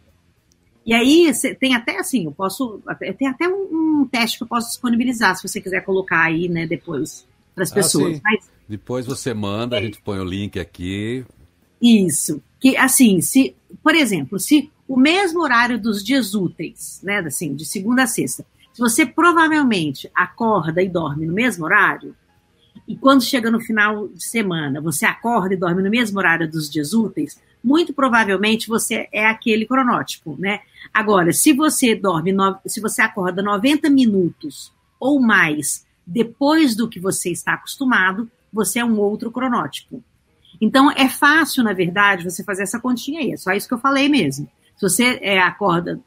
E 0.89 0.95
aí 0.95 1.31
tem 1.61 1.75
até 1.75 1.99
assim, 1.99 2.25
eu 2.25 2.33
posso. 2.33 2.81
Tem 3.19 3.29
até 3.29 3.47
um, 3.47 4.01
um, 4.01 4.09
teste 4.11 4.39
que 4.39 4.45
eu 4.45 4.49
posso 4.49 4.69
disponibilizar, 4.69 5.37
se 5.37 5.47
você 5.47 5.61
quiser 5.61 5.85
colocar 5.85 6.23
aí, 6.23 6.49
né, 6.49 6.67
depois, 6.67 7.27
para 7.55 7.63
as 7.63 7.71
ah, 7.73 7.75
pessoas. 7.75 8.19
Mas, 8.25 8.51
depois 8.67 9.05
você 9.05 9.35
manda, 9.35 9.77
é. 9.77 9.81
a 9.81 9.83
gente 9.83 10.01
põe 10.01 10.19
o 10.19 10.25
link 10.25 10.59
aqui. 10.59 11.27
Isso. 11.83 12.43
Que 12.59 12.75
assim, 12.75 13.21
se, 13.21 13.55
por 13.83 13.95
exemplo, 13.95 14.41
se 14.41 14.73
o 14.89 14.97
mesmo 14.97 15.43
horário 15.43 15.79
dos 15.79 16.03
dias 16.03 16.35
úteis, 16.35 17.03
né, 17.05 17.19
assim, 17.19 17.55
de 17.55 17.67
segunda 17.67 18.05
a 18.05 18.07
sexta, 18.07 18.47
se 18.73 18.81
você 18.81 19.05
provavelmente 19.05 20.11
acorda 20.15 20.83
e 20.83 20.89
dorme 20.89 21.27
no 21.27 21.35
mesmo 21.35 21.67
horário, 21.67 22.17
e 22.89 22.97
quando 22.97 23.23
chega 23.23 23.51
no 23.51 23.61
final 23.61 24.09
de 24.09 24.25
semana, 24.25 24.81
você 24.81 25.05
acorda 25.05 25.53
e 25.53 25.59
dorme 25.59 25.83
no 25.83 25.91
mesmo 25.91 26.19
horário 26.19 26.51
dos 26.51 26.71
dias 26.71 26.95
úteis, 26.95 27.39
muito 27.63 27.93
provavelmente 27.93 28.69
você 28.69 29.09
é 29.13 29.27
aquele 29.27 29.67
cronótipo, 29.67 30.37
né? 30.39 30.61
Agora, 30.93 31.33
se 31.33 31.53
você 31.53 31.95
dorme, 31.95 32.35
se 32.67 32.81
você 32.81 33.03
acorda 33.03 33.43
90 33.43 33.91
minutos 33.91 34.73
ou 34.99 35.21
mais 35.21 35.87
depois 36.07 36.75
do 36.75 36.89
que 36.89 36.99
você 36.99 37.31
está 37.31 37.55
acostumado, 37.55 38.31
você 38.53 38.79
é 38.79 38.85
um 38.85 38.99
outro 38.99 39.31
cronótipo. 39.31 40.03
Então, 40.61 40.91
é 40.91 41.09
fácil, 41.09 41.63
na 41.63 41.73
verdade, 41.73 42.25
você 42.25 42.43
fazer 42.43 42.63
essa 42.63 42.81
continha 42.81 43.21
aí. 43.21 43.33
É 43.33 43.37
só 43.37 43.53
isso 43.53 43.69
que 43.69 43.75
eu 43.75 43.79
falei 43.79 44.09
mesmo. 44.09 44.49
Se 44.77 44.83
você 44.83 45.19
é, 45.21 45.39
acorda 45.39 46.01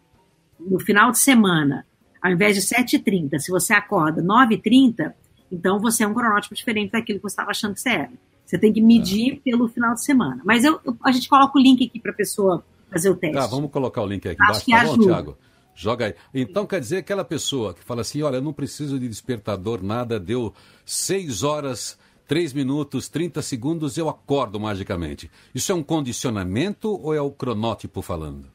no 0.59 0.79
final 0.79 1.11
de 1.11 1.19
semana, 1.19 1.85
ao 2.21 2.31
invés 2.31 2.55
de 2.55 2.61
7h30, 2.61 3.39
se 3.39 3.51
você 3.51 3.73
acorda 3.73 4.21
9h30, 4.21 5.13
então 5.51 5.79
você 5.79 6.03
é 6.03 6.07
um 6.07 6.13
cronótipo 6.13 6.55
diferente 6.55 6.91
daquilo 6.91 7.19
que 7.19 7.23
você 7.23 7.33
estava 7.33 7.51
achando 7.51 7.73
que 7.73 7.81
você 7.81 7.89
era. 7.89 8.11
Você 8.51 8.57
tem 8.57 8.73
que 8.73 8.81
medir 8.81 9.35
é. 9.35 9.35
pelo 9.37 9.69
final 9.69 9.93
de 9.93 10.03
semana. 10.03 10.41
Mas 10.43 10.65
eu, 10.65 10.77
eu, 10.83 10.97
a 11.05 11.11
gente 11.13 11.29
coloca 11.29 11.57
o 11.57 11.61
link 11.61 11.85
aqui 11.85 12.01
para 12.01 12.11
a 12.11 12.13
pessoa 12.13 12.65
fazer 12.91 13.09
o 13.09 13.15
teste. 13.15 13.37
Tá, 13.37 13.47
vamos 13.47 13.71
colocar 13.71 14.01
o 14.01 14.05
link 14.05 14.27
aqui 14.27 14.43
embaixo, 14.43 14.65
tá 14.69 14.83
bom, 14.83 14.97
Thiago? 14.97 15.37
Joga 15.73 16.07
aí. 16.07 16.15
Então 16.33 16.65
quer 16.65 16.81
dizer 16.81 16.97
aquela 16.97 17.23
pessoa 17.23 17.73
que 17.73 17.81
fala 17.81 18.01
assim: 18.01 18.21
olha, 18.21 18.35
eu 18.35 18.41
não 18.41 18.51
preciso 18.51 18.99
de 18.99 19.07
despertador, 19.07 19.81
nada, 19.81 20.19
deu 20.19 20.53
6 20.85 21.43
horas, 21.43 21.97
3 22.27 22.51
minutos, 22.51 23.07
30 23.07 23.41
segundos, 23.41 23.97
eu 23.97 24.09
acordo 24.09 24.59
magicamente. 24.59 25.31
Isso 25.55 25.71
é 25.71 25.75
um 25.75 25.81
condicionamento 25.81 26.91
ou 26.91 27.13
é 27.13 27.21
o 27.21 27.31
cronótipo 27.31 28.01
falando? 28.01 28.51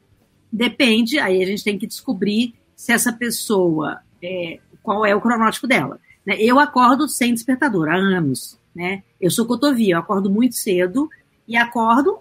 Depende, 0.51 1.17
aí 1.17 1.41
a 1.41 1.45
gente 1.47 1.63
tem 1.63 1.75
que 1.75 1.87
descobrir 1.87 2.53
se 2.75 2.93
essa 2.93 3.11
pessoa, 3.11 3.97
é, 4.21 4.59
qual 4.83 5.03
é 5.03 5.15
o 5.15 5.21
cronótipo 5.21 5.65
dela. 5.65 5.99
Né? 6.23 6.35
Eu 6.39 6.59
acordo 6.59 7.09
sem 7.09 7.33
despertador 7.33 7.89
há 7.89 7.95
anos 7.95 8.59
né? 8.77 9.01
Eu 9.19 9.31
sou 9.31 9.47
cotovia, 9.47 9.95
eu 9.95 9.99
acordo 9.99 10.29
muito 10.29 10.55
cedo 10.55 11.09
e 11.47 11.57
acordo, 11.57 12.19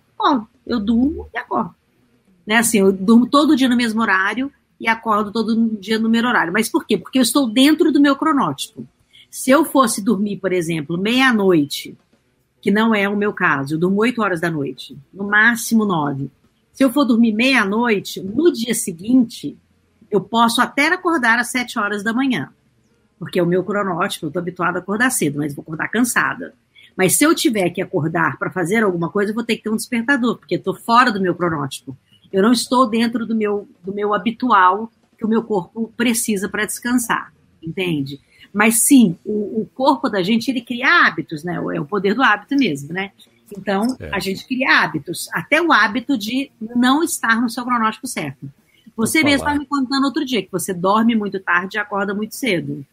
eu 0.67 0.81
durmo 0.81 1.29
e 1.35 1.39
acordo. 1.39 1.75
Né? 2.47 2.57
Assim, 2.57 2.79
eu 2.79 2.91
durmo 2.91 3.27
todo 3.27 3.55
dia 3.55 3.69
no 3.69 3.77
mesmo 3.77 4.01
horário 4.01 4.51
e 4.81 4.89
acordo 4.89 5.31
todo 5.31 5.77
dia 5.79 5.99
no 5.99 6.09
mesmo 6.09 6.29
horário. 6.29 6.53
Mas 6.53 6.71
por 6.71 6.87
quê? 6.87 6.97
Porque 6.97 7.19
eu 7.19 7.23
estou 7.23 7.47
dentro 7.47 7.93
do 7.93 8.01
meu 8.01 8.17
cronótipo. 8.17 8.87
Se 9.31 9.51
eu 9.51 9.67
fosse 9.67 10.03
dormir, 10.03 10.39
por 10.39 10.51
exemplo, 10.51 10.97
meia-noite, 10.97 11.95
que 12.63 12.71
não 12.71 12.95
é 12.95 13.07
o 13.07 13.17
meu 13.17 13.35
caso, 13.35 13.75
eu 13.75 13.79
durmo 13.79 14.01
8 14.01 14.23
horas 14.23 14.41
da 14.41 14.51
noite, 14.51 14.97
no 15.13 15.29
máximo 15.29 15.85
9. 15.85 16.31
Se 16.73 16.83
eu 16.83 16.91
for 16.91 17.05
dormir 17.05 17.35
meia-noite, 17.35 18.23
no 18.23 18.51
dia 18.51 18.75
seguinte, 18.75 19.59
eu 20.11 20.23
posso 20.23 20.63
até 20.63 20.89
acordar 20.89 21.39
às 21.39 21.51
7 21.51 21.79
horas 21.79 22.03
da 22.03 22.15
manhã 22.15 22.51
porque 23.19 23.39
é 23.39 23.43
o 23.43 23.47
meu 23.47 23.65
cronótipo, 23.65 24.27
eu 24.27 24.29
estou 24.29 24.41
habituada 24.41 24.79
a 24.79 24.83
acordar 24.83 25.11
cedo, 25.11 25.39
mas 25.39 25.55
vou 25.55 25.63
acordar 25.63 25.89
cansada. 25.89 26.55
Mas 26.97 27.17
se 27.17 27.25
eu 27.25 27.35
tiver 27.35 27.71
que 27.71 27.83
acordar 27.83 28.39
para 28.39 28.51
fazer 28.51 28.83
alguma 28.83 29.11
coisa, 29.11 29.31
eu 29.31 29.35
vou 29.35 29.45
ter 29.45 29.57
que 29.57 29.65
ter 29.65 29.71
um 29.71 29.77
despertador, 29.77 30.39
porque 30.39 30.55
estou 30.55 30.75
fora 30.75 31.13
do 31.13 31.21
meu 31.21 31.35
cronótipo. 31.35 31.97
Eu 32.33 32.43
não 32.43 32.53
estou 32.53 32.89
dentro 32.89 33.27
do 33.27 33.35
meu, 33.35 33.69
do 33.85 33.95
meu 33.95 34.15
habitual 34.15 34.91
que 35.19 35.25
o 35.25 35.29
meu 35.29 35.43
corpo 35.43 35.93
precisa 35.97 36.49
para 36.49 36.65
descansar, 36.65 37.33
entende? 37.63 38.21
Mas 38.53 38.81
sim, 38.81 39.19
o, 39.25 39.61
o, 39.61 39.71
corpo 39.75 40.09
da 40.09 40.23
gente, 40.23 40.51
ele 40.51 40.63
cria 40.63 41.07
hábitos, 41.07 41.45
né? 41.45 41.57
É 41.75 41.81
o 41.81 41.85
poder 41.85 42.15
do 42.15 42.23
hábito 42.23 42.57
mesmo, 42.57 42.93
né? 42.93 43.13
Então, 43.57 43.97
é. 44.01 44.11
a 44.15 44.19
gente 44.19 44.47
cria 44.47 44.83
hábitos, 44.83 45.29
até 45.33 45.61
o 45.61 45.73
hábito 45.73 46.17
de 46.17 46.51
não 46.61 47.03
estar 47.03 47.41
no 47.41 47.51
seu 47.51 47.65
cronótipo 47.65 48.07
certo. 48.07 48.51
Você 48.97 49.23
mesmo 49.23 49.41
estava 49.41 49.59
me 49.59 49.67
contando 49.67 50.05
outro 50.05 50.25
dia 50.25 50.43
que 50.43 50.51
você 50.51 50.73
dorme 50.73 51.15
muito 51.15 51.39
tarde 51.39 51.77
e 51.77 51.81
acorda 51.81 52.15
muito 52.15 52.35
cedo. 52.35 52.85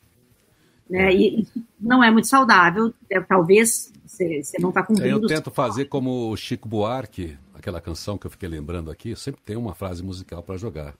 Né? 0.90 1.13
E 1.13 1.48
não 1.80 2.04
é 2.04 2.12
muito 2.12 2.28
saudável, 2.28 2.94
é, 3.10 3.20
talvez 3.22 3.92
você, 4.06 4.42
não 4.60 4.70
está 4.70 4.84
cumprindo. 4.84 5.25
Eu 5.25 5.28
tento 5.28 5.50
fazer 5.50 5.86
como 5.86 6.30
o 6.30 6.38
Chico 6.38 6.68
Buarque, 6.68 7.38
aquela 7.54 7.82
canção 7.82 8.18
que 8.18 8.28
eu 8.28 8.32
fiquei 8.32 8.48
lembrando 8.48 8.92
aqui, 8.92 9.16
sempre 9.16 9.42
tem 9.44 9.56
uma 9.56 9.74
frase 9.74 10.04
musical 10.04 10.44
para 10.44 10.58
jogar. 10.58 10.94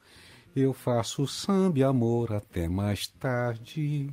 Eu 0.56 0.74
faço 0.74 1.25
samba 1.28 1.86
amor 1.86 2.34
até 2.34 2.68
mais 2.68 3.08
tarde. 3.08 4.10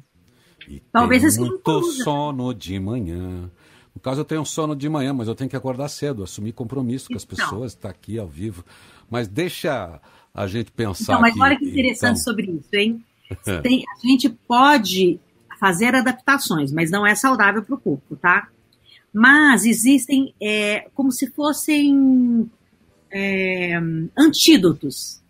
E 0.68 0.80
Talvez 0.92 1.22
tenho 1.22 1.46
muito 1.46 1.82
sono 1.92 2.54
de 2.54 2.78
manhã. 2.78 3.50
No 3.94 4.00
caso, 4.00 4.20
eu 4.20 4.24
tenho 4.24 4.44
sono 4.44 4.76
de 4.76 4.88
manhã, 4.88 5.12
mas 5.12 5.28
eu 5.28 5.34
tenho 5.34 5.50
que 5.50 5.56
acordar 5.56 5.88
cedo, 5.88 6.22
assumir 6.22 6.52
compromisso 6.52 7.08
com 7.08 7.16
as 7.16 7.24
então. 7.24 7.36
pessoas, 7.36 7.72
estar 7.72 7.88
tá 7.88 7.94
aqui 7.94 8.18
ao 8.18 8.28
vivo. 8.28 8.64
Mas 9.10 9.28
deixa 9.28 10.00
a 10.32 10.46
gente 10.46 10.70
pensar. 10.70 11.14
Então, 11.14 11.20
mas 11.20 11.38
olha 11.38 11.58
que 11.58 11.68
interessante 11.68 12.20
então... 12.20 12.24
sobre 12.24 12.50
isso, 12.50 12.68
hein? 12.72 13.04
Tem, 13.62 13.84
a 13.84 14.06
gente 14.06 14.28
pode 14.28 15.20
fazer 15.60 15.94
adaptações, 15.94 16.72
mas 16.72 16.90
não 16.90 17.06
é 17.06 17.14
saudável 17.14 17.62
para 17.62 17.74
o 17.74 17.80
corpo, 17.80 18.16
tá? 18.16 18.48
Mas 19.12 19.66
existem 19.66 20.34
é, 20.40 20.88
como 20.94 21.12
se 21.12 21.26
fossem 21.30 22.50
é, 23.12 23.78
antídotos 24.16 25.20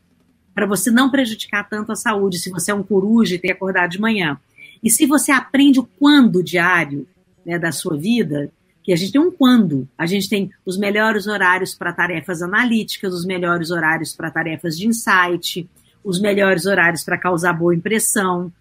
para 0.54 0.66
você 0.66 0.90
não 0.90 1.10
prejudicar 1.10 1.68
tanto 1.68 1.90
a 1.90 1.96
saúde 1.96 2.38
se 2.38 2.50
você 2.50 2.70
é 2.70 2.75
um 2.75 2.82
coruja 2.82 3.34
e 3.34 3.38
tem 3.38 3.50
que 3.50 3.56
acordar 3.56 3.88
de 3.88 4.00
manhã. 4.00 4.38
E 4.82 4.90
se 4.90 5.04
você 5.06 5.32
aprende 5.32 5.80
o 5.80 5.88
quando 5.99 6.42
diário 6.42 7.06
né, 7.44 7.58
da 7.58 7.72
sua 7.72 7.96
vida, 7.96 8.50
que 8.82 8.92
a 8.92 8.96
gente 8.96 9.12
tem 9.12 9.20
um 9.20 9.30
quando, 9.30 9.88
a 9.96 10.06
gente 10.06 10.28
tem 10.28 10.50
os 10.64 10.78
melhores 10.78 11.26
horários 11.26 11.75
para 11.75 11.92
tarefas 11.92 12.42
analíticas, 12.42 13.12
os 13.12 13.25
melhores 13.25 13.70
horários 13.70 14.14
para 14.14 14.30
tarefas 14.30 14.76
de 14.76 14.87
insight, 14.87 15.68
os 16.04 16.20
melhores 16.20 16.66
horários 16.66 17.02
para 17.02 17.18
causar 17.18 17.52
boa 17.52 17.75
impressão, 17.75 18.52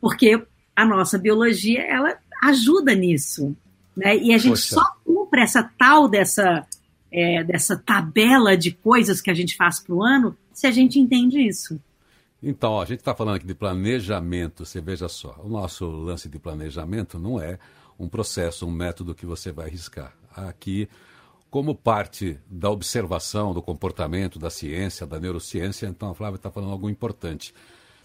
porque 0.00 0.42
a 0.78 0.86
nossa 0.86 1.18
biologia 1.18 1.82
ela 1.82 2.16
ajuda 2.40 2.94
nisso, 2.94 3.56
né? 3.96 4.16
E 4.16 4.32
a 4.32 4.38
gente 4.38 4.60
Poxa. 4.60 4.76
só 4.76 4.84
cumpre 5.04 5.40
essa 5.40 5.68
tal 5.76 6.08
dessa 6.08 6.64
é, 7.10 7.42
dessa 7.42 7.76
tabela 7.76 8.56
de 8.56 8.70
coisas 8.70 9.20
que 9.20 9.28
a 9.28 9.34
gente 9.34 9.56
faz 9.56 9.80
para 9.80 9.92
o 9.92 10.04
ano 10.04 10.36
se 10.52 10.68
a 10.68 10.70
gente 10.70 11.00
entende 11.00 11.40
isso. 11.40 11.80
Então, 12.40 12.72
ó, 12.72 12.82
a 12.82 12.84
gente 12.84 13.00
está 13.00 13.12
falando 13.12 13.36
aqui 13.36 13.46
de 13.46 13.54
planejamento. 13.54 14.64
Você 14.64 14.80
veja 14.80 15.08
só, 15.08 15.34
o 15.42 15.48
nosso 15.48 15.84
lance 15.90 16.28
de 16.28 16.38
planejamento 16.38 17.18
não 17.18 17.40
é 17.40 17.58
um 17.98 18.08
processo, 18.08 18.64
um 18.64 18.70
método 18.70 19.16
que 19.16 19.26
você 19.26 19.50
vai 19.50 19.66
arriscar. 19.66 20.14
Aqui, 20.36 20.88
como 21.50 21.74
parte 21.74 22.38
da 22.48 22.70
observação 22.70 23.52
do 23.52 23.60
comportamento, 23.60 24.38
da 24.38 24.50
ciência, 24.50 25.04
da 25.04 25.18
neurociência, 25.18 25.88
então 25.88 26.10
a 26.10 26.14
Flávia 26.14 26.36
está 26.36 26.52
falando 26.52 26.70
algo 26.70 26.88
importante. 26.88 27.52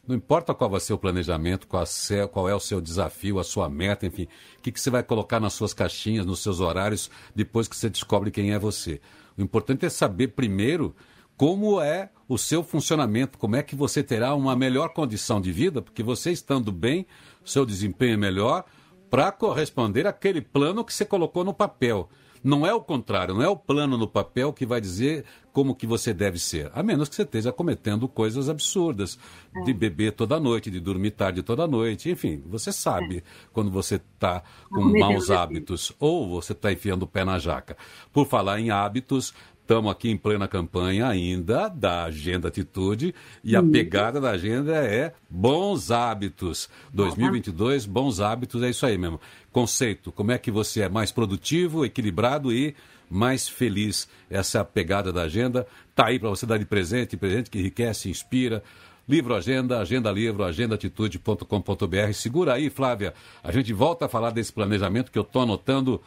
Não 0.06 0.18
importa 0.18 0.54
qual 0.54 0.70
vai 0.70 0.82
ser 0.82 0.92
o 0.92 0.98
planejamento, 0.98 1.66
qual, 1.66 2.50
é 2.50 2.54
o 2.54 2.60
seu 2.60 2.82
desafio, 2.82 3.40
a 3.40 3.44
sua 3.44 3.70
meta, 3.70 4.06
enfim, 4.06 4.28
o 4.58 4.62
que 4.62 4.78
você 4.78 4.90
vai 4.90 5.02
colocar 5.02 5.40
nas 5.40 5.54
suas 5.54 5.74
caixinhas, 5.74 6.26
nos 6.26 6.42
seus 6.44 6.60
horários, 6.60 7.10
depois 7.34 7.70
que 7.70 7.76
você 7.76 7.90
descobre 7.90 8.30
quem 8.30 8.52
é 8.52 8.60
você. 8.60 9.00
O 9.38 9.42
importante 9.42 9.86
é 9.86 9.90
saber 9.90 10.30
primeiro 10.30 10.94
como 11.38 11.80
é 11.80 12.10
o 12.28 12.38
seu 12.38 12.64
funcionamento, 12.64 13.38
como 13.38 13.56
é 13.56 13.64
que 13.64 13.78
você 13.78 14.04
terá 14.04 14.36
uma 14.36 14.58
melhor 14.58 14.90
condição 14.90 15.40
de 15.40 15.54
vida, 15.54 15.82
porque 15.82 16.04
você 16.04 16.32
estando 16.34 16.70
bem, 16.70 17.08
seu 17.46 17.66
desempenho 17.66 18.16
é 18.16 18.18
melhor, 18.18 18.66
para 19.10 19.32
corresponder 19.32 20.06
àquele 20.06 20.42
plano 20.42 20.84
que 20.84 20.94
você 20.94 21.06
colocou 21.06 21.46
no 21.46 21.54
papel. 21.54 22.10
Não 22.44 22.66
é 22.66 22.74
o 22.74 22.82
contrário, 22.82 23.34
não 23.34 23.42
é 23.42 23.48
o 23.48 23.56
plano 23.56 23.98
no 23.98 24.08
papel 24.08 24.52
que 24.52 24.66
vai 24.66 24.82
dizer 24.82 25.24
como 25.54 25.76
que 25.76 25.86
você 25.86 26.14
deve 26.14 26.40
ser, 26.40 26.72
a 26.74 26.82
menos 26.82 27.08
que 27.08 27.16
você 27.16 27.22
esteja 27.22 27.54
cometendo 27.54 28.08
coisas 28.08 28.50
absurdas, 28.50 29.20
é. 29.56 29.62
de 29.62 29.72
beber 29.72 30.12
toda 30.14 30.40
noite, 30.40 30.72
de 30.72 30.80
dormir 30.80 31.12
tarde 31.12 31.44
toda 31.44 31.68
noite, 31.68 32.10
enfim, 32.10 32.44
você 32.48 32.72
sabe 32.72 33.18
é. 33.18 33.24
quando 33.54 33.70
você 33.70 33.96
está 33.96 34.44
com 34.70 34.82
maus 34.98 35.30
hábitos 35.30 35.94
ou 36.00 36.28
você 36.28 36.54
está 36.54 36.74
enfiando 36.74 37.04
o 37.04 37.08
pé 37.08 37.24
na 37.24 37.38
jaca. 37.38 37.78
Por 38.12 38.26
falar 38.26 38.60
em 38.60 38.72
hábitos, 38.72 39.34
Estamos 39.64 39.90
aqui 39.90 40.10
em 40.10 40.18
plena 40.18 40.46
campanha 40.46 41.08
ainda 41.08 41.70
da 41.70 42.04
Agenda 42.04 42.50
Atitude 42.50 43.16
e 43.42 43.56
a 43.56 43.64
pegada 43.64 44.20
da 44.20 44.32
agenda 44.32 44.76
é 44.76 45.14
bons 45.30 45.90
hábitos. 45.90 46.70
2022, 46.94 47.86
bons 47.86 48.20
hábitos, 48.20 48.62
é 48.62 48.70
isso 48.70 48.86
aí 48.86 48.98
mesmo. 48.98 49.22
Conceito, 49.54 50.12
como 50.12 50.32
é 50.32 50.38
que 50.40 50.52
você 50.52 50.82
é 50.82 50.90
mais 50.90 51.12
produtivo, 51.12 51.86
equilibrado 51.86 52.52
e 52.52 52.76
mais 53.10 53.48
feliz. 53.48 54.08
Essa 54.30 54.60
é 54.60 54.64
pegada 54.64 55.14
da 55.14 55.22
agenda. 55.22 55.68
Tá 55.94 56.08
aí 56.08 56.18
para 56.18 56.30
você 56.30 56.46
dar 56.46 56.58
de 56.58 56.66
presente, 56.66 57.16
presente 57.16 57.52
que 57.52 57.60
enriquece, 57.60 58.10
inspira. 58.10 58.64
Livro 59.08 59.36
Agenda, 59.36 59.80
Agenda 59.80 60.12
Livro, 60.12 60.44
agendaatitude.com.br. 60.44 62.14
Segura 62.14 62.54
aí, 62.54 62.70
Flávia. 62.70 63.14
A 63.44 63.52
gente 63.52 63.72
volta 63.74 64.06
a 64.06 64.10
falar 64.10 64.32
desse 64.32 64.52
planejamento 64.52 65.12
que 65.12 65.20
eu 65.20 65.24
estou 65.24 65.44
anotando 65.44 66.02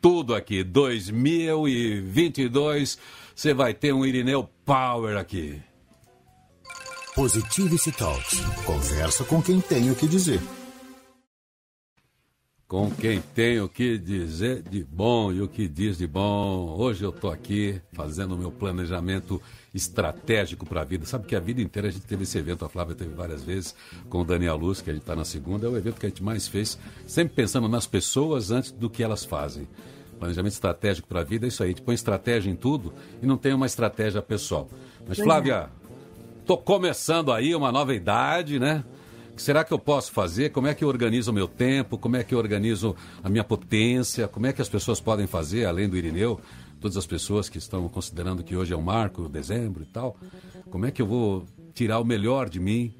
tudo 0.00 0.34
aqui. 0.34 0.64
2022, 0.64 2.98
você 3.34 3.54
vai 3.54 3.74
ter 3.74 3.92
um 3.92 4.04
Irineu 4.04 4.48
Power 4.64 5.16
aqui. 5.16 5.62
Positivity 7.14 7.92
Talks. 7.92 8.40
Conversa 8.64 9.24
com 9.24 9.40
quem 9.40 9.60
tem 9.60 9.88
o 9.90 9.94
que 9.94 10.08
dizer. 10.08 10.40
Com 12.68 12.90
quem 12.90 13.22
tem 13.34 13.58
o 13.62 13.66
que 13.66 13.96
dizer 13.96 14.60
de 14.60 14.84
bom 14.84 15.32
e 15.32 15.40
o 15.40 15.48
que 15.48 15.66
diz 15.66 15.96
de 15.96 16.06
bom. 16.06 16.76
Hoje 16.78 17.02
eu 17.02 17.08
estou 17.08 17.30
aqui 17.30 17.80
fazendo 17.94 18.34
o 18.34 18.38
meu 18.38 18.52
planejamento 18.52 19.40
estratégico 19.74 20.66
para 20.66 20.82
a 20.82 20.84
vida. 20.84 21.06
Sabe 21.06 21.26
que 21.26 21.34
a 21.34 21.40
vida 21.40 21.62
inteira 21.62 21.88
a 21.88 21.90
gente 21.90 22.04
teve 22.04 22.24
esse 22.24 22.36
evento, 22.36 22.66
a 22.66 22.68
Flávia 22.68 22.94
teve 22.94 23.14
várias 23.14 23.42
vezes, 23.42 23.74
com 24.10 24.20
o 24.20 24.24
Daniel 24.24 24.58
Luz, 24.58 24.82
que 24.82 24.90
a 24.90 24.92
gente 24.92 25.00
está 25.00 25.16
na 25.16 25.24
segunda, 25.24 25.66
é 25.66 25.70
o 25.70 25.78
evento 25.78 25.98
que 25.98 26.04
a 26.04 26.10
gente 26.10 26.22
mais 26.22 26.46
fez, 26.46 26.78
sempre 27.06 27.36
pensando 27.36 27.70
nas 27.70 27.86
pessoas 27.86 28.50
antes 28.50 28.70
do 28.70 28.90
que 28.90 29.02
elas 29.02 29.24
fazem. 29.24 29.66
Planejamento 30.18 30.52
estratégico 30.52 31.08
para 31.08 31.20
a 31.20 31.24
vida 31.24 31.46
é 31.46 31.48
isso 31.48 31.62
aí, 31.62 31.70
a 31.70 31.72
gente 31.72 31.80
põe 31.80 31.94
estratégia 31.94 32.50
em 32.50 32.56
tudo 32.56 32.92
e 33.22 33.24
não 33.24 33.38
tem 33.38 33.54
uma 33.54 33.64
estratégia 33.64 34.20
pessoal. 34.20 34.68
Mas, 35.08 35.16
Flávia, 35.16 35.70
estou 36.42 36.58
começando 36.58 37.32
aí 37.32 37.54
uma 37.54 37.72
nova 37.72 37.94
idade, 37.94 38.58
né? 38.58 38.84
O 39.38 39.40
será 39.40 39.64
que 39.64 39.72
eu 39.72 39.78
posso 39.78 40.10
fazer? 40.10 40.50
Como 40.50 40.66
é 40.66 40.74
que 40.74 40.82
eu 40.82 40.88
organizo 40.88 41.30
o 41.30 41.34
meu 41.34 41.46
tempo? 41.46 41.96
Como 41.96 42.16
é 42.16 42.24
que 42.24 42.34
eu 42.34 42.38
organizo 42.38 42.96
a 43.22 43.28
minha 43.28 43.44
potência? 43.44 44.26
Como 44.26 44.46
é 44.46 44.52
que 44.52 44.60
as 44.60 44.68
pessoas 44.68 45.00
podem 45.00 45.26
fazer, 45.26 45.64
além 45.64 45.88
do 45.88 45.96
Irineu? 45.96 46.40
todas 46.80 46.96
as 46.96 47.06
pessoas 47.06 47.48
que 47.48 47.58
estão 47.58 47.88
considerando 47.88 48.42
que 48.42 48.56
hoje 48.56 48.72
é 48.72 48.76
um 48.76 48.82
marco, 48.82 49.28
dezembro 49.28 49.82
e 49.82 49.86
tal, 49.86 50.16
como 50.70 50.86
é 50.86 50.90
que 50.90 51.02
eu 51.02 51.06
vou 51.06 51.44
tirar 51.74 51.98
o 51.98 52.04
melhor 52.04 52.48
de 52.48 52.60
mim 52.60 52.94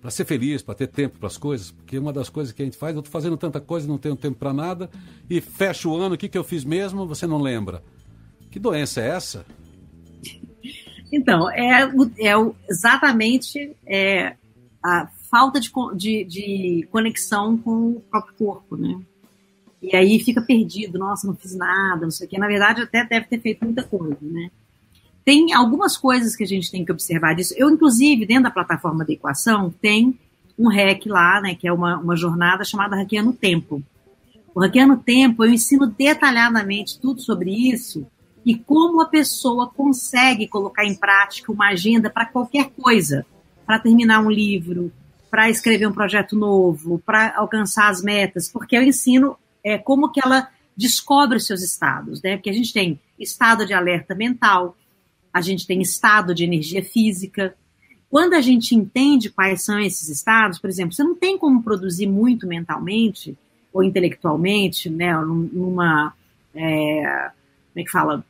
para 0.00 0.10
ser 0.10 0.24
feliz, 0.24 0.62
para 0.62 0.74
ter 0.74 0.88
tempo 0.88 1.18
para 1.18 1.28
as 1.28 1.36
coisas? 1.36 1.70
Porque 1.70 1.98
uma 1.98 2.12
das 2.12 2.28
coisas 2.28 2.52
que 2.52 2.62
a 2.62 2.64
gente 2.64 2.76
faz, 2.76 2.94
eu 2.94 3.00
estou 3.00 3.12
fazendo 3.12 3.36
tanta 3.36 3.60
coisa, 3.60 3.86
não 3.86 3.98
tenho 3.98 4.16
tempo 4.16 4.38
para 4.38 4.52
nada, 4.52 4.90
e 5.28 5.40
fecha 5.40 5.88
o 5.88 5.96
ano, 5.96 6.14
o 6.14 6.18
que, 6.18 6.28
que 6.28 6.36
eu 6.36 6.44
fiz 6.44 6.64
mesmo, 6.64 7.06
você 7.06 7.26
não 7.26 7.38
lembra. 7.40 7.82
Que 8.50 8.58
doença 8.58 9.00
é 9.00 9.08
essa? 9.08 9.46
Então, 11.12 11.50
é, 11.50 11.84
é 12.18 12.32
exatamente 12.68 13.76
é, 13.86 14.36
a 14.84 15.08
falta 15.32 15.58
de, 15.58 15.72
de, 15.96 16.24
de 16.24 16.88
conexão 16.92 17.56
com 17.56 17.92
o 17.92 18.02
próprio 18.10 18.34
corpo, 18.34 18.76
né? 18.76 19.00
E 19.80 19.96
aí 19.96 20.20
fica 20.20 20.42
perdido, 20.42 20.98
nossa, 20.98 21.26
não 21.26 21.34
fiz 21.34 21.56
nada, 21.56 22.02
não 22.02 22.10
sei 22.10 22.26
o 22.26 22.30
quê. 22.30 22.38
Na 22.38 22.46
verdade, 22.46 22.82
até 22.82 23.02
deve 23.02 23.26
ter 23.26 23.40
feito 23.40 23.64
muita 23.64 23.82
coisa, 23.82 24.18
né? 24.20 24.50
Tem 25.24 25.54
algumas 25.54 25.96
coisas 25.96 26.36
que 26.36 26.44
a 26.44 26.46
gente 26.46 26.70
tem 26.70 26.84
que 26.84 26.92
observar 26.92 27.34
disso. 27.34 27.54
Eu, 27.56 27.70
inclusive, 27.70 28.26
dentro 28.26 28.44
da 28.44 28.50
plataforma 28.50 29.06
da 29.06 29.12
equação, 29.12 29.72
tem 29.80 30.18
um 30.58 30.68
REC 30.68 31.06
lá, 31.06 31.40
né, 31.40 31.54
que 31.54 31.66
é 31.66 31.72
uma, 31.72 31.96
uma 31.98 32.14
jornada 32.14 32.62
chamada 32.62 32.96
Hackeando 32.96 33.32
Tempo. 33.32 33.82
O 34.54 34.60
Hackeando 34.60 34.98
Tempo, 34.98 35.44
eu 35.44 35.50
ensino 35.50 35.86
detalhadamente 35.86 37.00
tudo 37.00 37.22
sobre 37.22 37.50
isso 37.50 38.06
e 38.44 38.54
como 38.54 39.00
a 39.00 39.06
pessoa 39.06 39.68
consegue 39.68 40.46
colocar 40.46 40.84
em 40.84 40.94
prática 40.94 41.50
uma 41.50 41.68
agenda 41.68 42.10
para 42.10 42.26
qualquer 42.26 42.70
coisa, 42.70 43.24
para 43.64 43.78
terminar 43.78 44.20
um 44.20 44.30
livro, 44.30 44.92
para 45.32 45.48
escrever 45.48 45.86
um 45.86 45.92
projeto 45.92 46.36
novo, 46.36 46.98
para 46.98 47.34
alcançar 47.38 47.88
as 47.88 48.02
metas, 48.02 48.52
porque 48.52 48.76
eu 48.76 48.82
ensino 48.82 49.34
é, 49.64 49.78
como 49.78 50.12
que 50.12 50.20
ela 50.22 50.50
descobre 50.76 51.38
os 51.38 51.46
seus 51.46 51.62
estados, 51.62 52.20
né? 52.20 52.36
Porque 52.36 52.50
a 52.50 52.52
gente 52.52 52.70
tem 52.70 53.00
estado 53.18 53.64
de 53.64 53.72
alerta 53.72 54.14
mental, 54.14 54.76
a 55.32 55.40
gente 55.40 55.66
tem 55.66 55.80
estado 55.80 56.34
de 56.34 56.44
energia 56.44 56.84
física. 56.84 57.54
Quando 58.10 58.34
a 58.34 58.42
gente 58.42 58.74
entende 58.74 59.30
quais 59.30 59.64
são 59.64 59.80
esses 59.80 60.10
estados, 60.10 60.58
por 60.58 60.68
exemplo, 60.68 60.92
você 60.92 61.02
não 61.02 61.14
tem 61.14 61.38
como 61.38 61.62
produzir 61.62 62.06
muito 62.06 62.46
mentalmente 62.46 63.34
ou 63.72 63.82
intelectualmente, 63.82 64.90
né? 64.90 65.16
Numa 65.16 66.12
é, 66.54 67.30
como 67.72 67.80
é 67.80 67.84
que 67.84 67.90
fala? 67.90 68.22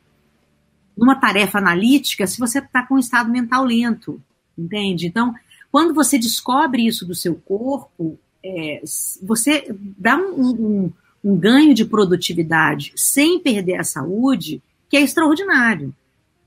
Numa 0.95 1.15
tarefa 1.15 1.57
analítica, 1.57 2.25
se 2.25 2.39
você 2.39 2.59
está 2.59 2.81
com 2.87 2.95
um 2.95 2.99
estado 2.99 3.29
mental 3.29 3.65
lento, 3.65 4.21
entende? 4.57 5.05
Então, 5.05 5.35
quando 5.73 5.91
você 5.91 6.19
descobre 6.19 6.85
isso 6.85 7.03
do 7.03 7.15
seu 7.15 7.33
corpo, 7.33 8.19
é, 8.45 8.79
você 9.23 9.75
dá 9.97 10.15
um, 10.15 10.51
um, 10.51 10.93
um 11.23 11.35
ganho 11.35 11.73
de 11.73 11.83
produtividade 11.83 12.93
sem 12.95 13.39
perder 13.39 13.79
a 13.79 13.83
saúde, 13.83 14.61
que 14.87 14.95
é 14.95 15.01
extraordinário, 15.01 15.91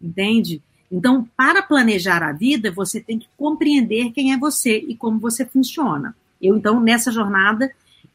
entende? 0.01 0.63
Então, 0.93 1.29
para 1.37 1.61
planejar 1.61 2.23
a 2.23 2.31
vida, 2.31 2.71
você 2.71 3.01
tem 3.01 3.19
que 3.19 3.27
compreender 3.37 4.13
quem 4.13 4.33
é 4.33 4.39
você 4.39 4.79
e 4.79 4.95
como 4.95 5.19
você 5.19 5.45
funciona. 5.45 6.15
Eu, 6.41 6.57
então, 6.57 6.79
nessa 6.79 7.11
jornada, 7.11 7.73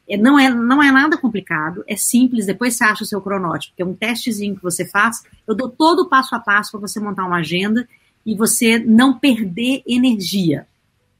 é, 0.08 0.16
não 0.16 0.38
é, 0.38 0.48
não 0.48 0.82
é 0.82 0.90
nada 0.90 1.18
complicado, 1.18 1.84
é 1.86 1.94
simples, 1.94 2.46
depois 2.46 2.74
você 2.74 2.84
acha 2.84 3.04
o 3.04 3.06
seu 3.06 3.20
cronótipo, 3.20 3.76
que 3.76 3.82
é 3.82 3.84
um 3.84 3.92
testezinho 3.92 4.56
que 4.56 4.62
você 4.62 4.86
faz, 4.86 5.22
eu 5.46 5.54
dou 5.54 5.68
todo 5.68 6.04
o 6.04 6.08
passo 6.08 6.34
a 6.34 6.40
passo 6.40 6.70
para 6.70 6.80
você 6.80 6.98
montar 6.98 7.26
uma 7.26 7.40
agenda 7.40 7.86
e 8.24 8.34
você 8.34 8.78
não 8.78 9.18
perder 9.18 9.82
energia, 9.86 10.66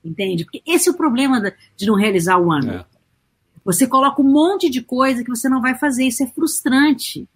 entende? 0.04 0.44
Porque 0.44 0.62
esse 0.66 0.88
é 0.88 0.92
o 0.92 0.96
problema 0.96 1.52
de 1.76 1.86
não 1.86 1.94
realizar 1.94 2.38
o 2.38 2.50
ano. 2.50 2.70
É. 2.70 2.84
Você 3.64 3.86
coloca 3.86 4.20
um 4.20 4.30
monte 4.30 4.68
de 4.68 4.82
coisa 4.82 5.22
que 5.22 5.30
você 5.30 5.48
não 5.48 5.60
vai 5.60 5.76
fazer, 5.76 6.04
isso 6.04 6.22
é 6.22 6.26
frustrante. 6.26 7.28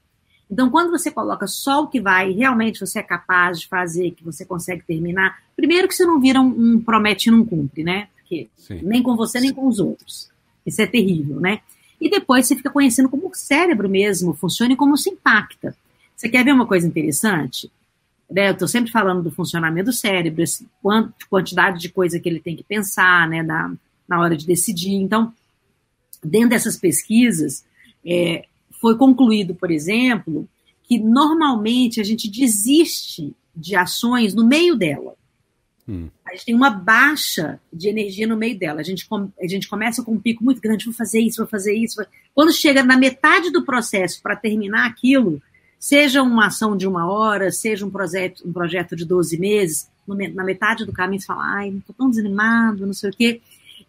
Então, 0.50 0.70
quando 0.70 0.90
você 0.90 1.10
coloca 1.10 1.46
só 1.46 1.82
o 1.82 1.88
que 1.88 2.00
vai, 2.00 2.32
realmente 2.32 2.80
você 2.80 3.00
é 3.00 3.02
capaz 3.02 3.60
de 3.60 3.68
fazer, 3.68 4.12
que 4.12 4.24
você 4.24 4.44
consegue 4.44 4.82
terminar, 4.84 5.38
primeiro 5.56 5.88
que 5.88 5.94
você 5.94 6.04
não 6.04 6.20
vira 6.20 6.40
um, 6.40 6.74
um 6.74 6.80
promete 6.80 7.28
e 7.28 7.32
não 7.32 7.44
cumpre, 7.44 7.82
né? 7.82 8.08
Porque 8.16 8.48
Sim. 8.56 8.80
nem 8.82 9.02
com 9.02 9.16
você, 9.16 9.40
nem 9.40 9.52
com 9.52 9.66
os 9.66 9.78
outros. 9.78 10.30
Isso 10.64 10.82
é 10.82 10.86
terrível, 10.86 11.40
né? 11.40 11.60
E 12.00 12.10
depois 12.10 12.46
você 12.46 12.54
fica 12.54 12.70
conhecendo 12.70 13.08
como 13.08 13.28
o 13.28 13.34
cérebro 13.34 13.88
mesmo 13.88 14.34
funciona 14.34 14.72
e 14.72 14.76
como 14.76 14.96
se 14.96 15.10
impacta. 15.10 15.76
Você 16.14 16.28
quer 16.28 16.44
ver 16.44 16.52
uma 16.52 16.66
coisa 16.66 16.86
interessante? 16.86 17.70
Né, 18.30 18.48
eu 18.48 18.52
estou 18.52 18.66
sempre 18.66 18.90
falando 18.90 19.22
do 19.22 19.30
funcionamento 19.30 19.86
do 19.86 19.92
cérebro, 19.92 20.42
a 20.90 21.08
quantidade 21.30 21.80
de 21.80 21.88
coisa 21.88 22.18
que 22.18 22.28
ele 22.28 22.40
tem 22.40 22.56
que 22.56 22.64
pensar 22.64 23.28
né, 23.28 23.42
na, 23.42 23.74
na 24.08 24.20
hora 24.20 24.36
de 24.36 24.46
decidir. 24.46 24.94
Então, 24.94 25.32
dentro 26.22 26.50
dessas 26.50 26.76
pesquisas, 26.76 27.64
é, 28.04 28.44
foi 28.80 28.96
concluído, 28.96 29.54
por 29.54 29.70
exemplo, 29.70 30.48
que 30.82 30.98
normalmente 30.98 32.00
a 32.00 32.04
gente 32.04 32.30
desiste 32.30 33.34
de 33.54 33.74
ações 33.74 34.34
no 34.34 34.46
meio 34.46 34.76
dela. 34.76 35.14
Hum. 35.88 36.08
A 36.26 36.32
gente 36.32 36.46
tem 36.46 36.54
uma 36.54 36.70
baixa 36.70 37.60
de 37.72 37.88
energia 37.88 38.26
no 38.26 38.36
meio 38.36 38.58
dela. 38.58 38.80
A 38.80 38.84
gente, 38.84 39.06
a 39.40 39.46
gente 39.46 39.68
começa 39.68 40.02
com 40.02 40.12
um 40.12 40.20
pico 40.20 40.44
muito 40.44 40.60
grande, 40.60 40.84
vou 40.84 40.94
fazer 40.94 41.20
isso, 41.20 41.38
vou 41.38 41.46
fazer 41.46 41.74
isso. 41.74 42.04
Quando 42.34 42.52
chega 42.52 42.82
na 42.82 42.96
metade 42.96 43.50
do 43.50 43.64
processo 43.64 44.20
para 44.20 44.36
terminar 44.36 44.86
aquilo, 44.86 45.40
seja 45.78 46.22
uma 46.22 46.46
ação 46.46 46.76
de 46.76 46.86
uma 46.86 47.10
hora, 47.10 47.50
seja 47.50 47.86
um 47.86 47.90
projeto, 47.90 48.46
um 48.46 48.52
projeto 48.52 48.96
de 48.96 49.04
12 49.04 49.38
meses, 49.38 49.88
na 50.34 50.44
metade 50.44 50.84
do 50.84 50.92
caminho 50.92 51.20
você 51.20 51.26
fala, 51.26 51.44
ai, 51.44 51.68
estou 51.70 51.94
tão 51.96 52.10
desanimado, 52.10 52.86
não 52.86 52.94
sei 52.94 53.10
o 53.10 53.12
quê. 53.12 53.40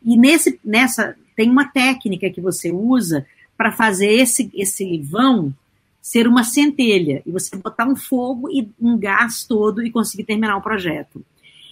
E 0.04 0.18
nesse, 0.18 0.60
nessa, 0.64 1.16
tem 1.36 1.50
uma 1.50 1.66
técnica 1.66 2.30
que 2.30 2.42
você 2.42 2.72
usa 2.72 3.26
para 3.58 3.72
fazer 3.72 4.12
esse, 4.12 4.52
esse 4.54 5.00
vão 5.00 5.54
ser 6.02 6.28
uma 6.28 6.44
centelha, 6.44 7.22
e 7.26 7.32
você 7.32 7.56
botar 7.58 7.86
um 7.86 7.96
fogo 7.96 8.50
e 8.50 8.70
um 8.80 8.98
gás 8.98 9.44
todo 9.44 9.84
e 9.84 9.92
conseguir 9.92 10.24
terminar 10.24 10.56
o 10.56 10.62
projeto. 10.62 11.22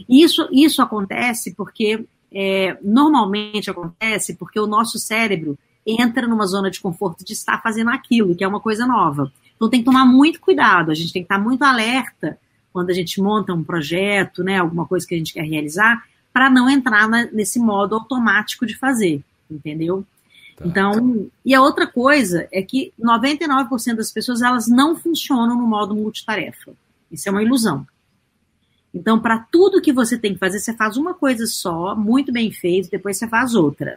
Isso, 0.09 0.49
isso 0.51 0.81
acontece 0.81 1.53
porque, 1.55 2.03
é, 2.33 2.77
normalmente 2.83 3.69
acontece 3.69 4.35
porque 4.35 4.59
o 4.59 4.67
nosso 4.67 4.99
cérebro 4.99 5.57
entra 5.85 6.27
numa 6.27 6.45
zona 6.45 6.69
de 6.69 6.81
conforto 6.81 7.23
de 7.23 7.31
estar 7.31 7.61
fazendo 7.61 7.91
aquilo, 7.91 8.35
que 8.35 8.43
é 8.43 8.47
uma 8.47 8.59
coisa 8.59 8.85
nova. 8.85 9.31
Então 9.55 9.69
tem 9.69 9.79
que 9.79 9.85
tomar 9.85 10.05
muito 10.05 10.39
cuidado, 10.39 10.91
a 10.91 10.95
gente 10.95 11.13
tem 11.13 11.21
que 11.21 11.33
estar 11.33 11.39
muito 11.39 11.63
alerta 11.63 12.37
quando 12.73 12.89
a 12.89 12.93
gente 12.93 13.21
monta 13.21 13.53
um 13.53 13.63
projeto, 13.63 14.43
né, 14.43 14.59
alguma 14.59 14.85
coisa 14.85 15.07
que 15.07 15.15
a 15.15 15.17
gente 15.17 15.33
quer 15.33 15.45
realizar, 15.45 16.03
para 16.33 16.49
não 16.49 16.69
entrar 16.69 17.07
na, 17.07 17.25
nesse 17.31 17.57
modo 17.57 17.95
automático 17.95 18.65
de 18.65 18.77
fazer, 18.77 19.23
entendeu? 19.49 20.05
Tá. 20.57 20.65
Então, 20.65 21.29
e 21.45 21.55
a 21.55 21.61
outra 21.61 21.87
coisa 21.87 22.47
é 22.51 22.61
que 22.61 22.93
99% 22.99 23.95
das 23.95 24.11
pessoas 24.11 24.41
elas 24.41 24.67
não 24.67 24.95
funcionam 24.95 25.57
no 25.57 25.67
modo 25.67 25.95
multitarefa. 25.95 26.73
Isso 27.09 27.29
é 27.29 27.31
uma 27.31 27.43
ilusão. 27.43 27.87
Então, 28.93 29.19
para 29.19 29.39
tudo 29.39 29.81
que 29.81 29.91
você 29.91 30.17
tem 30.17 30.33
que 30.33 30.39
fazer, 30.39 30.59
você 30.59 30.73
faz 30.73 30.97
uma 30.97 31.13
coisa 31.13 31.45
só, 31.45 31.95
muito 31.95 32.31
bem 32.31 32.51
feito, 32.51 32.89
depois 32.89 33.17
você 33.17 33.27
faz 33.27 33.53
outra. 33.53 33.95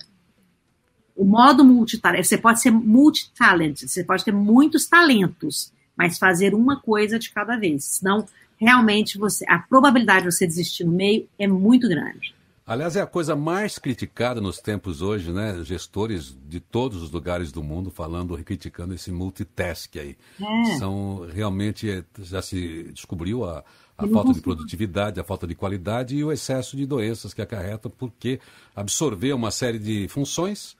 O 1.18 1.24
modo 1.24 1.64
multitarefa, 1.64 2.22
você 2.22 2.38
pode 2.38 2.60
ser 2.60 2.70
multitalent, 2.70 3.80
você 3.80 4.04
pode 4.04 4.24
ter 4.24 4.30
muitos 4.30 4.86
talentos, 4.86 5.72
mas 5.96 6.16
fazer 6.16 6.54
uma 6.54 6.80
coisa 6.80 7.18
de 7.18 7.32
cada 7.32 7.56
vez. 7.56 7.86
Senão, 7.86 8.24
realmente, 8.56 9.18
você, 9.18 9.44
a 9.48 9.58
probabilidade 9.58 10.26
de 10.26 10.32
você 10.32 10.46
desistir 10.46 10.84
no 10.84 10.92
meio 10.92 11.28
é 11.36 11.48
muito 11.48 11.88
grande. 11.88 12.32
Aliás, 12.64 12.94
é 12.94 13.00
a 13.00 13.06
coisa 13.06 13.34
mais 13.34 13.80
criticada 13.80 14.40
nos 14.40 14.58
tempos 14.58 15.02
hoje, 15.02 15.32
né? 15.32 15.58
Gestores 15.64 16.36
de 16.48 16.60
todos 16.60 17.02
os 17.02 17.10
lugares 17.10 17.50
do 17.50 17.64
mundo 17.64 17.90
falando, 17.90 18.38
criticando 18.44 18.94
esse 18.94 19.10
multitask 19.10 19.96
aí. 19.96 20.16
É. 20.40 20.76
São 20.76 21.26
realmente, 21.34 22.04
já 22.20 22.40
se 22.40 22.92
descobriu 22.92 23.44
a, 23.44 23.64
a 23.96 24.06
falta 24.06 24.32
de 24.32 24.40
produtividade, 24.40 25.18
a 25.18 25.24
falta 25.24 25.48
de 25.48 25.56
qualidade 25.56 26.14
e 26.14 26.22
o 26.22 26.30
excesso 26.30 26.76
de 26.76 26.86
doenças 26.86 27.34
que 27.34 27.42
acarreta 27.42 27.90
porque 27.90 28.38
absorver 28.76 29.32
uma 29.32 29.50
série 29.50 29.80
de 29.80 30.06
funções 30.06 30.76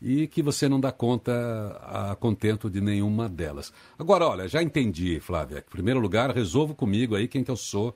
e 0.00 0.26
que 0.26 0.42
você 0.42 0.68
não 0.68 0.80
dá 0.80 0.90
conta 0.90 1.32
a 1.82 2.16
contento 2.16 2.70
de 2.70 2.80
nenhuma 2.80 3.28
delas. 3.28 3.72
Agora, 3.98 4.26
olha, 4.26 4.48
já 4.48 4.62
entendi, 4.62 5.20
Flávia. 5.20 5.58
Em 5.58 5.70
primeiro 5.70 6.00
lugar, 6.00 6.34
resolvo 6.34 6.74
comigo 6.74 7.14
aí 7.14 7.28
quem 7.28 7.44
que 7.44 7.50
eu 7.50 7.56
sou, 7.56 7.94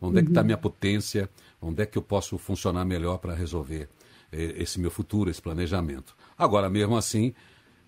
onde 0.00 0.16
uhum. 0.16 0.20
é 0.20 0.22
que 0.22 0.28
está 0.28 0.42
a 0.42 0.44
minha 0.44 0.58
potência, 0.58 1.30
onde 1.60 1.82
é 1.82 1.86
que 1.86 1.96
eu 1.96 2.02
posso 2.02 2.36
funcionar 2.36 2.84
melhor 2.84 3.18
para 3.18 3.34
resolver 3.34 3.88
eh, 4.30 4.54
esse 4.58 4.78
meu 4.78 4.90
futuro, 4.90 5.30
esse 5.30 5.40
planejamento. 5.40 6.14
Agora, 6.36 6.68
mesmo 6.68 6.96
assim, 6.96 7.32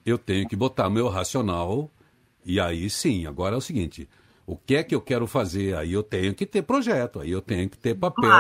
eu 0.05 0.17
tenho 0.17 0.49
que 0.49 0.57
botar 0.57 0.89
meu 0.89 1.09
racional 1.09 1.91
e 2.45 2.59
aí 2.59 2.89
sim, 2.89 3.27
agora 3.27 3.55
é 3.55 3.59
o 3.59 3.61
seguinte, 3.61 4.09
o 4.47 4.57
que 4.57 4.77
é 4.77 4.83
que 4.83 4.95
eu 4.95 5.01
quero 5.03 5.27
fazer? 5.27 5.77
Aí 5.77 5.93
eu 5.93 6.03
tenho 6.03 6.35
que 6.35 6.47
ter 6.47 6.63
projeto, 6.63 7.21
aí 7.21 7.31
eu 7.31 7.43
tenho 7.43 7.69
que 7.69 7.77
ter 7.77 7.95
papel 7.95 8.31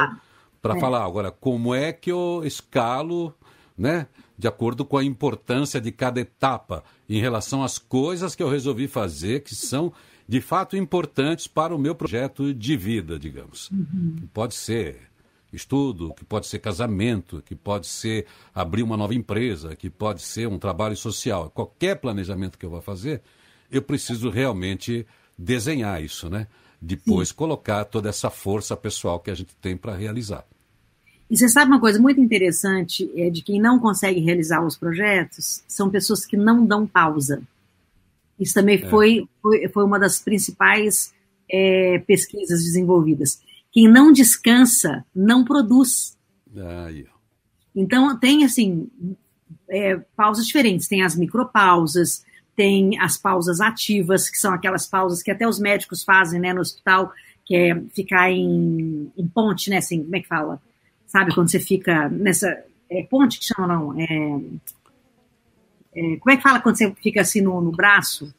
para 0.62 0.74
é. 0.74 0.80
falar. 0.80 1.04
Agora, 1.04 1.30
como 1.30 1.74
é 1.74 1.92
que 1.92 2.10
eu 2.10 2.40
escalo, 2.44 3.34
né? 3.78 4.06
De 4.36 4.48
acordo 4.48 4.84
com 4.84 4.96
a 4.96 5.04
importância 5.04 5.80
de 5.80 5.92
cada 5.92 6.20
etapa 6.20 6.82
em 7.08 7.20
relação 7.20 7.62
às 7.62 7.78
coisas 7.78 8.34
que 8.34 8.42
eu 8.42 8.48
resolvi 8.48 8.88
fazer, 8.88 9.42
que 9.42 9.54
são 9.54 9.92
de 10.28 10.40
fato 10.40 10.76
importantes 10.76 11.46
para 11.46 11.74
o 11.74 11.78
meu 11.78 11.94
projeto 11.94 12.52
de 12.52 12.76
vida, 12.76 13.18
digamos. 13.18 13.70
Uhum. 13.70 14.16
Que 14.18 14.26
pode 14.26 14.54
ser 14.54 15.08
estudo, 15.52 16.12
que 16.14 16.24
pode 16.24 16.46
ser 16.46 16.58
casamento, 16.58 17.42
que 17.44 17.54
pode 17.54 17.86
ser 17.86 18.26
abrir 18.54 18.82
uma 18.82 18.96
nova 18.96 19.14
empresa, 19.14 19.74
que 19.74 19.88
pode 19.88 20.20
ser 20.20 20.46
um 20.46 20.58
trabalho 20.58 20.96
social. 20.96 21.50
Qualquer 21.50 21.96
planejamento 21.96 22.58
que 22.58 22.66
eu 22.66 22.70
vá 22.70 22.82
fazer, 22.82 23.22
eu 23.70 23.80
preciso 23.80 24.28
realmente 24.28 25.06
desenhar 25.38 26.02
isso, 26.02 26.28
né? 26.28 26.46
Depois 26.80 27.30
Sim. 27.30 27.34
colocar 27.34 27.84
toda 27.86 28.08
essa 28.08 28.28
força 28.30 28.76
pessoal 28.76 29.18
que 29.18 29.30
a 29.30 29.34
gente 29.34 29.54
tem 29.56 29.76
para 29.76 29.96
realizar. 29.96 30.44
E 31.30 31.36
você 31.36 31.48
sabe 31.48 31.70
uma 31.70 31.80
coisa 31.80 32.00
muito 32.00 32.20
interessante 32.20 33.10
é 33.14 33.28
de 33.28 33.42
quem 33.42 33.60
não 33.60 33.78
consegue 33.78 34.20
realizar 34.20 34.64
os 34.64 34.76
projetos 34.76 35.62
são 35.68 35.90
pessoas 35.90 36.24
que 36.24 36.36
não 36.36 36.64
dão 36.64 36.86
pausa. 36.86 37.42
Isso 38.40 38.54
também 38.54 38.76
é. 38.76 38.88
foi, 38.88 39.28
foi, 39.42 39.68
foi, 39.68 39.84
uma 39.84 39.98
das 39.98 40.18
principais 40.20 41.12
é, 41.50 41.98
pesquisas 42.06 42.64
desenvolvidas. 42.64 43.40
Quem 43.70 43.88
não 43.88 44.10
descansa 44.10 45.04
não 45.14 45.44
produz. 45.44 46.16
Então 47.74 48.18
tem 48.18 48.44
assim 48.44 48.88
é, 49.68 49.96
pausas 50.16 50.46
diferentes. 50.46 50.88
Tem 50.88 51.02
as 51.02 51.14
micropausas, 51.14 52.24
tem 52.56 52.98
as 53.00 53.16
pausas 53.18 53.60
ativas, 53.60 54.30
que 54.30 54.38
são 54.38 54.52
aquelas 54.52 54.86
pausas 54.86 55.22
que 55.22 55.30
até 55.30 55.46
os 55.46 55.60
médicos 55.60 56.02
fazem 56.02 56.40
né, 56.40 56.54
no 56.54 56.60
hospital, 56.60 57.12
que 57.44 57.54
é 57.54 57.80
ficar 57.94 58.30
em, 58.30 59.12
em 59.16 59.26
ponte, 59.28 59.68
né? 59.68 59.76
Assim, 59.76 60.02
como 60.02 60.16
é 60.16 60.20
que 60.20 60.28
fala? 60.28 60.60
Sabe, 61.09 61.35
quando 61.35 61.51
você 61.51 61.59
fica 61.59 62.09
nessa. 62.11 62.64
É 62.90 63.03
ponte 63.03 63.38
que 63.38 63.47
chama, 63.47 63.66
não? 63.66 63.99
É, 63.99 64.05
é, 65.94 66.16
como 66.18 66.31
é 66.31 66.37
que 66.37 66.42
fala 66.42 66.61
quando 66.61 66.77
você 66.77 66.94
fica 67.03 67.23
assim 67.23 67.40
no, 67.40 67.61
no 67.61 67.73
braço? 67.73 68.33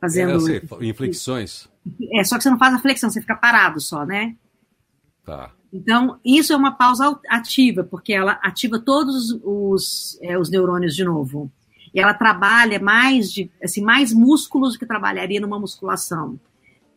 Fazendo. 0.00 0.30
É, 0.30 0.34
eu 0.34 0.40
sei, 0.40 0.62
inflexões. 0.80 1.68
É, 2.12 2.24
só 2.24 2.36
que 2.36 2.42
você 2.42 2.50
não 2.50 2.58
faz 2.58 2.74
a 2.74 2.78
flexão, 2.78 3.10
você 3.10 3.20
fica 3.20 3.36
parado 3.36 3.78
só, 3.78 4.06
né? 4.06 4.34
Tá. 5.24 5.52
Então, 5.72 6.18
isso 6.24 6.52
é 6.52 6.56
uma 6.56 6.72
pausa 6.72 7.18
ativa, 7.28 7.84
porque 7.84 8.12
ela 8.12 8.32
ativa 8.42 8.78
todos 8.78 9.30
os, 9.42 10.18
é, 10.22 10.36
os 10.38 10.50
neurônios 10.50 10.94
de 10.94 11.04
novo. 11.04 11.50
E 11.94 12.00
ela 12.00 12.14
trabalha 12.14 12.78
mais 12.80 13.30
de 13.30 13.50
assim, 13.62 13.82
mais 13.82 14.12
músculos 14.12 14.72
do 14.72 14.78
que 14.78 14.86
trabalharia 14.86 15.40
numa 15.40 15.58
musculação. 15.58 16.40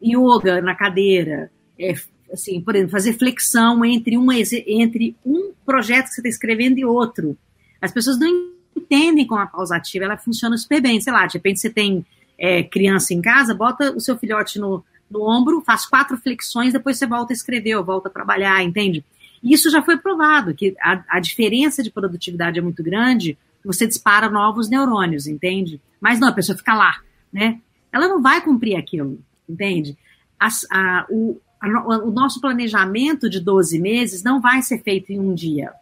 Yoga 0.01 0.61
na 0.61 0.73
cadeira, 0.73 1.51
é, 1.77 1.93
assim, 2.35 2.61
por 2.61 2.75
exemplo, 2.75 2.91
fazer 2.91 3.13
flexão 3.13 3.83
entre 3.83 4.17
um, 4.17 4.31
entre 4.31 5.15
um 5.25 5.51
projeto 5.65 6.05
que 6.07 6.13
você 6.13 6.21
está 6.21 6.29
escrevendo 6.29 6.77
e 6.77 6.85
outro. 6.85 7.37
As 7.81 7.91
pessoas 7.91 8.19
não 8.19 8.29
entendem 8.75 9.25
com 9.25 9.35
a 9.35 9.47
pausa 9.47 9.75
ativa, 9.75 10.05
ela 10.05 10.17
funciona 10.17 10.57
super 10.57 10.81
bem. 10.81 11.01
Sei 11.01 11.11
lá, 11.11 11.25
de 11.25 11.33
repente 11.33 11.59
você 11.59 11.69
tem 11.69 12.05
é, 12.37 12.63
criança 12.63 13.13
em 13.13 13.21
casa, 13.21 13.53
bota 13.53 13.91
o 13.91 13.99
seu 13.99 14.17
filhote 14.17 14.59
no, 14.59 14.83
no 15.09 15.27
ombro, 15.27 15.61
faz 15.61 15.85
quatro 15.85 16.17
flexões, 16.17 16.73
depois 16.73 16.97
você 16.97 17.07
volta 17.07 17.33
a 17.33 17.35
escrever 17.35 17.75
ou 17.75 17.83
volta 17.83 18.09
a 18.09 18.11
trabalhar, 18.11 18.63
entende? 18.63 19.03
Isso 19.43 19.69
já 19.69 19.81
foi 19.81 19.97
provado, 19.97 20.53
que 20.53 20.75
a, 20.81 21.03
a 21.09 21.19
diferença 21.19 21.83
de 21.83 21.91
produtividade 21.91 22.59
é 22.59 22.61
muito 22.61 22.83
grande 22.83 23.37
você 23.65 23.87
dispara 23.87 24.29
novos 24.29 24.69
neurônios, 24.69 25.27
entende? 25.27 25.81
Mas 25.99 26.19
não, 26.19 26.27
a 26.27 26.33
pessoa 26.33 26.57
fica 26.57 26.73
lá, 26.73 27.01
né? 27.33 27.59
Ela 27.91 28.07
não 28.07 28.21
vai 28.21 28.41
cumprir 28.41 28.75
aquilo, 28.75 29.19
entende? 29.49 29.97
As, 30.39 30.65
a, 30.71 31.05
o, 31.09 31.39
o 31.65 32.11
nosso 32.11 32.39
planejamento 32.39 33.29
de 33.29 33.39
12 33.39 33.79
meses 33.79 34.23
não 34.23 34.41
vai 34.41 34.61
ser 34.61 34.81
feito 34.83 35.11
em 35.11 35.19
um 35.19 35.33
dia. 35.33 35.73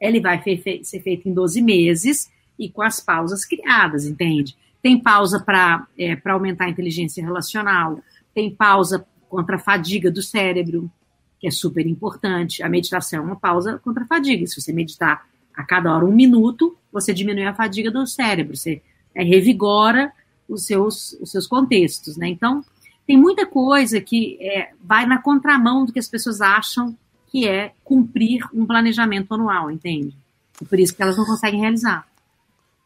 Ele 0.00 0.20
vai 0.20 0.42
ser 0.82 1.00
feito 1.00 1.28
em 1.28 1.32
12 1.32 1.60
meses 1.62 2.30
e 2.58 2.68
com 2.68 2.82
as 2.82 3.00
pausas 3.00 3.44
criadas, 3.44 4.06
entende? 4.06 4.56
Tem 4.82 4.98
pausa 4.98 5.40
para 5.40 5.86
é, 5.98 6.16
aumentar 6.24 6.66
a 6.66 6.70
inteligência 6.70 7.22
relacional, 7.22 8.00
tem 8.34 8.54
pausa 8.54 9.06
contra 9.28 9.56
a 9.56 9.58
fadiga 9.58 10.10
do 10.10 10.22
cérebro, 10.22 10.90
que 11.38 11.46
é 11.46 11.50
super 11.50 11.86
importante. 11.86 12.62
A 12.62 12.68
meditação 12.68 13.20
é 13.20 13.22
uma 13.22 13.36
pausa 13.36 13.78
contra 13.78 14.04
a 14.04 14.06
fadiga. 14.06 14.46
Se 14.46 14.60
você 14.60 14.72
meditar 14.72 15.26
a 15.54 15.64
cada 15.64 15.94
hora 15.94 16.04
um 16.04 16.14
minuto, 16.14 16.76
você 16.92 17.12
diminui 17.12 17.44
a 17.44 17.54
fadiga 17.54 17.90
do 17.90 18.06
cérebro, 18.06 18.56
você 18.56 18.80
é, 19.14 19.24
revigora 19.24 20.12
os 20.48 20.64
seus, 20.64 21.12
os 21.20 21.30
seus 21.30 21.46
contextos, 21.46 22.16
né? 22.16 22.28
Então, 22.28 22.64
tem 23.08 23.16
muita 23.16 23.46
coisa 23.46 24.02
que 24.02 24.36
é, 24.38 24.70
vai 24.84 25.06
na 25.06 25.16
contramão 25.16 25.86
do 25.86 25.94
que 25.94 25.98
as 25.98 26.06
pessoas 26.06 26.42
acham 26.42 26.94
que 27.28 27.48
é 27.48 27.72
cumprir 27.82 28.44
um 28.52 28.66
planejamento 28.66 29.32
anual, 29.32 29.70
entende? 29.70 30.14
E 30.60 30.64
por 30.66 30.78
isso 30.78 30.94
que 30.94 31.02
elas 31.02 31.16
não 31.16 31.24
conseguem 31.24 31.58
realizar. 31.58 32.06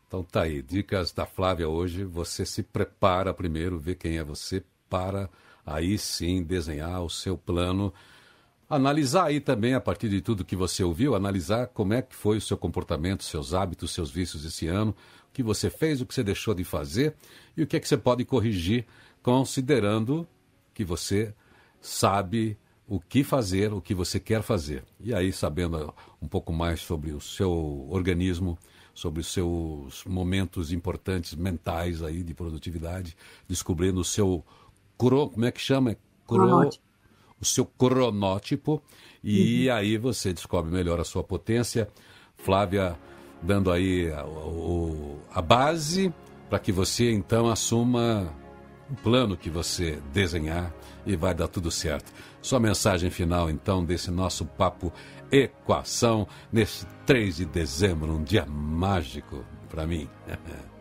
Então 0.07 0.23
tá 0.23 0.43
aí, 0.43 0.63
dicas 0.63 1.11
da 1.11 1.27
Flávia 1.27 1.69
hoje. 1.69 2.05
Você 2.05 2.47
se 2.47 2.63
prepara 2.63 3.35
primeiro, 3.35 3.81
vê 3.81 3.97
quem 3.97 4.17
é 4.17 4.23
você, 4.23 4.63
para 4.89 5.29
aí 5.67 5.99
sim 5.99 6.45
desenhar 6.45 7.03
o 7.03 7.11
seu 7.11 7.37
plano. 7.37 7.93
Analisar 8.71 9.25
aí 9.25 9.41
também, 9.41 9.75
a 9.75 9.81
partir 9.81 10.09
de 10.09 10.21
tudo 10.21 10.45
que 10.45 10.55
você 10.55 10.85
ouviu, 10.85 11.17
analisar 11.17 11.67
como 11.67 11.95
é 11.95 12.01
que 12.01 12.15
foi 12.15 12.37
o 12.37 12.41
seu 12.41 12.57
comportamento, 12.57 13.25
seus 13.25 13.55
hábitos, 13.55 13.91
seus 13.91 14.09
vícios 14.09 14.45
esse 14.45 14.69
ano, 14.69 14.95
o 15.29 15.33
que 15.33 15.43
você 15.43 15.69
fez, 15.69 16.01
o 16.01 16.07
que 16.07 16.15
você 16.15 16.23
deixou 16.23 16.55
de 16.55 16.63
fazer 16.63 17.13
e 17.57 17.63
o 17.65 17.67
que 17.67 17.77
é 17.77 17.81
que 17.81 17.89
você 17.89 17.97
pode 17.97 18.25
corrigir, 18.25 18.87
considerando 19.23 20.27
que 20.75 20.85
você 20.85 21.35
sabe 21.81 22.57
o 22.87 23.01
que 23.01 23.25
fazer, 23.25 23.73
o 23.73 23.81
que 23.81 23.95
você 23.95 24.21
quer 24.21 24.43
fazer. 24.43 24.85
E 25.01 25.15
aí, 25.15 25.33
sabendo 25.33 25.95
um 26.21 26.29
pouco 26.29 26.53
mais 26.53 26.81
sobre 26.81 27.13
o 27.13 27.21
seu 27.21 27.87
organismo, 27.89 28.59
sobre 28.95 29.21
os 29.21 29.33
seus 29.33 30.05
momentos 30.05 30.73
importantes 30.73 31.35
mentais 31.35 32.03
aí 32.03 32.23
de 32.23 32.35
produtividade, 32.35 33.17
descobrindo 33.49 34.01
o 34.01 34.05
seu 34.05 34.45
cro, 34.99 35.31
como 35.31 35.47
é 35.47 35.51
que 35.51 35.61
chama? 35.61 35.97
Cro, 36.27 36.69
o 37.41 37.45
seu 37.45 37.65
cronótipo 37.65 38.83
e 39.23 39.69
uhum. 39.69 39.75
aí 39.75 39.97
você 39.97 40.33
descobre 40.33 40.71
melhor 40.71 41.01
a 41.01 41.05
sua 41.05 41.25
potência. 41.25 41.89
Flávia 42.37 42.97
dando 43.43 43.71
aí 43.71 44.13
a, 44.13 44.21
a, 44.21 45.39
a 45.39 45.43
base 45.43 46.13
para 46.49 46.59
que 46.59 46.71
você 46.71 47.11
então 47.11 47.49
assuma 47.49 48.33
o 48.90 48.95
plano 48.97 49.37
que 49.37 49.51
você 49.51 50.01
desenhar 50.12 50.73
e 51.07 51.16
vai 51.16 51.35
dar 51.35 51.49
tudo 51.49 51.71
certo. 51.71 52.12
Sua 52.40 52.61
mensagem 52.61 53.11
final 53.11 53.51
então 53.51 53.85
desse 53.85 54.11
nosso 54.11 54.45
papo 54.45 54.92
equação 55.31 56.29
nesse 56.53 56.87
3 57.07 57.37
de 57.37 57.45
dezembro, 57.47 58.12
um 58.12 58.23
dia 58.23 58.45
mágico 58.47 59.45
para 59.68 59.87
mim. 59.87 60.09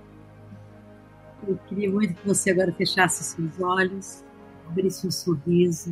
Eu 1.47 1.57
queria 1.67 1.89
muito 1.89 2.13
que 2.13 2.27
você 2.27 2.51
agora 2.51 2.71
fechasse 2.71 3.23
seus 3.23 3.59
olhos, 3.59 4.23
abrisse 4.67 5.07
um 5.07 5.11
sorriso, 5.11 5.91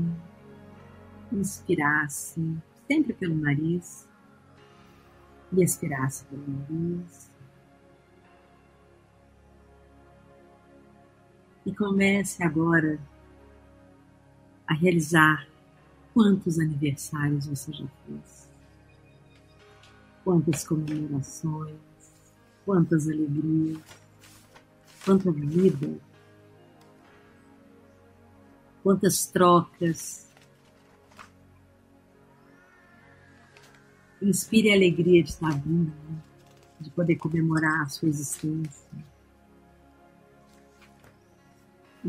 inspirasse 1.31 2.55
sempre 2.87 3.13
pelo 3.13 3.35
nariz 3.35 4.07
e 5.51 5.63
expirasse 5.63 6.25
pelo 6.25 6.43
nariz. 6.47 7.28
E 11.69 11.75
comece 11.75 12.41
agora 12.41 12.99
a 14.65 14.73
realizar 14.73 15.47
quantos 16.15 16.57
aniversários 16.57 17.45
você 17.45 17.71
já 17.71 17.85
fez 18.07 18.49
quantas 20.23 20.67
comemorações, 20.67 21.75
quantas 22.65 23.07
alegrias, 23.07 23.77
quanta 25.05 25.31
vida, 25.31 25.99
quantas 28.81 29.27
trocas. 29.27 30.27
Inspire 34.19 34.71
a 34.71 34.75
alegria 34.75 35.21
de 35.21 35.29
estar 35.29 35.51
vindo, 35.51 35.93
né? 36.09 36.19
de 36.79 36.89
poder 36.89 37.17
comemorar 37.17 37.83
a 37.83 37.89
sua 37.89 38.09
existência. 38.09 39.08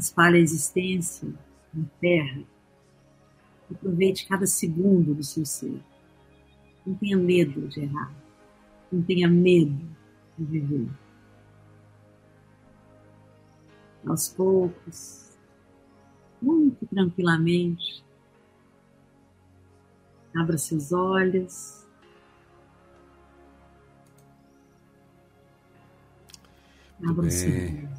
Espalhe 0.01 0.39
a 0.39 0.41
existência 0.41 1.29
na 1.75 1.85
terra. 2.01 2.43
Aproveite 3.71 4.27
cada 4.27 4.47
segundo 4.47 5.15
do 5.15 5.23
seu 5.23 5.45
ser. 5.45 5.79
Não 6.87 6.95
tenha 6.95 7.19
medo 7.19 7.69
de 7.69 7.83
errar. 7.83 8.11
Não 8.91 9.03
tenha 9.03 9.29
medo 9.29 9.79
de 10.39 10.45
viver. 10.47 10.89
Aos 14.07 14.31
poucos, 14.31 15.39
muito 16.41 16.87
tranquilamente, 16.87 18.03
abra 20.35 20.57
seus 20.57 20.93
olhos. 20.93 21.87
Abra 27.07 27.27
os 27.27 27.35
seus 27.35 27.90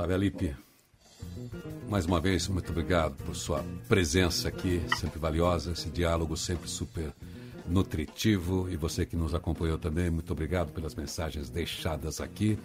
Flávia 0.00 0.16
Lipe, 0.16 0.56
mais 1.90 2.06
uma 2.06 2.22
vez, 2.22 2.48
muito 2.48 2.70
obrigado 2.70 3.22
por 3.22 3.36
sua 3.36 3.62
presença 3.86 4.48
aqui, 4.48 4.80
sempre 4.98 5.18
valiosa, 5.18 5.72
esse 5.72 5.90
diálogo 5.90 6.38
sempre 6.38 6.70
super 6.70 7.12
nutritivo. 7.68 8.66
E 8.70 8.76
você 8.76 9.04
que 9.04 9.14
nos 9.14 9.34
acompanhou 9.34 9.76
também, 9.76 10.08
muito 10.08 10.32
obrigado 10.32 10.72
pelas 10.72 10.94
mensagens 10.94 11.50
deixadas 11.50 12.18
aqui. 12.18 12.58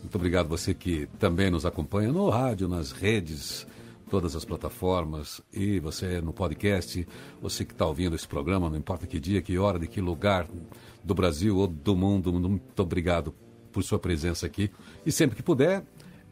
Muito 0.00 0.14
obrigado 0.14 0.48
você 0.48 0.72
que 0.74 1.08
também 1.18 1.50
nos 1.50 1.66
acompanha 1.66 2.12
no 2.12 2.30
rádio, 2.30 2.68
nas 2.68 2.92
redes, 2.92 3.66
todas 4.08 4.36
as 4.36 4.44
plataformas 4.44 5.40
e 5.52 5.80
você 5.80 6.20
no 6.20 6.32
podcast, 6.32 7.04
você 7.42 7.64
que 7.64 7.72
está 7.72 7.84
ouvindo 7.84 8.14
esse 8.14 8.28
programa, 8.28 8.70
não 8.70 8.78
importa 8.78 9.08
que 9.08 9.18
dia, 9.18 9.42
que 9.42 9.58
hora, 9.58 9.80
de 9.80 9.88
que 9.88 10.00
lugar 10.00 10.46
do 11.02 11.14
Brasil 11.16 11.56
ou 11.56 11.66
do 11.66 11.96
mundo, 11.96 12.32
muito 12.32 12.80
obrigado 12.80 13.34
por 13.72 13.82
sua 13.82 13.98
presença 13.98 14.46
aqui. 14.46 14.70
E 15.04 15.12
sempre 15.12 15.34
que 15.36 15.42
puder, 15.42 15.84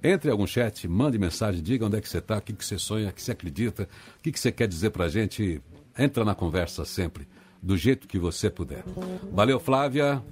entre 0.05 0.29
em 0.29 0.33
algum 0.33 0.47
chat, 0.47 0.87
mande 0.87 1.19
mensagem, 1.19 1.63
diga 1.63 1.87
onde 1.87 1.97
é 1.97 2.01
que 2.01 2.09
você 2.09 2.19
está, 2.19 2.37
o 2.37 2.43
que, 2.43 2.53
que 2.53 2.63
você 2.63 2.79
sonha, 2.79 3.09
o 3.09 3.13
que 3.13 3.23
você 3.23 3.33
acredita, 3.33 3.89
o 4.19 4.23
que, 4.23 4.31
que 4.31 4.39
você 4.39 4.53
quer 4.53 4.69
dizer 4.69 4.91
para 4.91 5.07
a 5.07 5.09
gente. 5.09 5.63
Entra 5.99 6.25
na 6.27 6.35
conversa 6.35 6.85
sempre, 6.85 7.27
do 7.63 7.75
jeito 7.75 8.07
que 8.07 8.19
você 8.19 8.51
puder. 8.51 8.85
Valeu, 9.33 9.59
Flávia. 9.59 10.23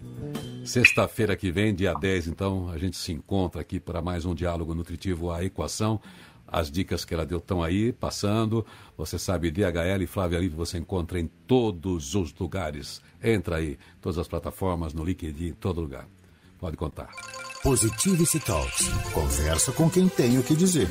Sexta-feira 0.63 1.35
que 1.35 1.51
vem, 1.51 1.75
dia 1.75 1.95
10, 1.95 2.29
então, 2.29 2.69
a 2.69 2.77
gente 2.77 2.99
se 2.99 3.13
encontra 3.13 3.63
aqui 3.63 3.81
para 3.81 4.03
mais 4.03 4.27
um 4.27 4.35
diálogo 4.35 4.75
nutritivo 4.75 5.31
à 5.31 5.43
equação. 5.43 5.99
As 6.47 6.71
dicas 6.71 7.03
que 7.03 7.15
ela 7.15 7.25
deu 7.25 7.39
estão 7.39 7.63
aí, 7.63 7.95
passando. 7.95 8.67
Você 8.95 9.19
sabe, 9.19 9.51
DHL 9.51 10.03
e 10.03 10.07
Flávia 10.07 10.39
Livre 10.39 10.55
você 10.55 10.77
encontra 10.77 11.19
em 11.19 11.27
todos 11.47 12.15
os 12.15 12.35
lugares. 12.35 13.01
Entra 13.23 13.57
aí, 13.57 13.79
todas 14.03 14.19
as 14.19 14.29
plataformas, 14.29 14.93
no 14.93 15.03
LinkedIn, 15.03 15.47
em 15.47 15.55
todo 15.55 15.81
lugar. 15.81 16.07
Pode 16.63 16.77
contar. 16.77 17.11
Positivity 17.61 18.39
Talks. 18.39 18.87
Conversa 19.13 19.73
com 19.73 19.91
quem 19.91 20.09
tem 20.09 20.39
o 20.39 20.45
que 20.45 20.55
dizer. 20.55 20.89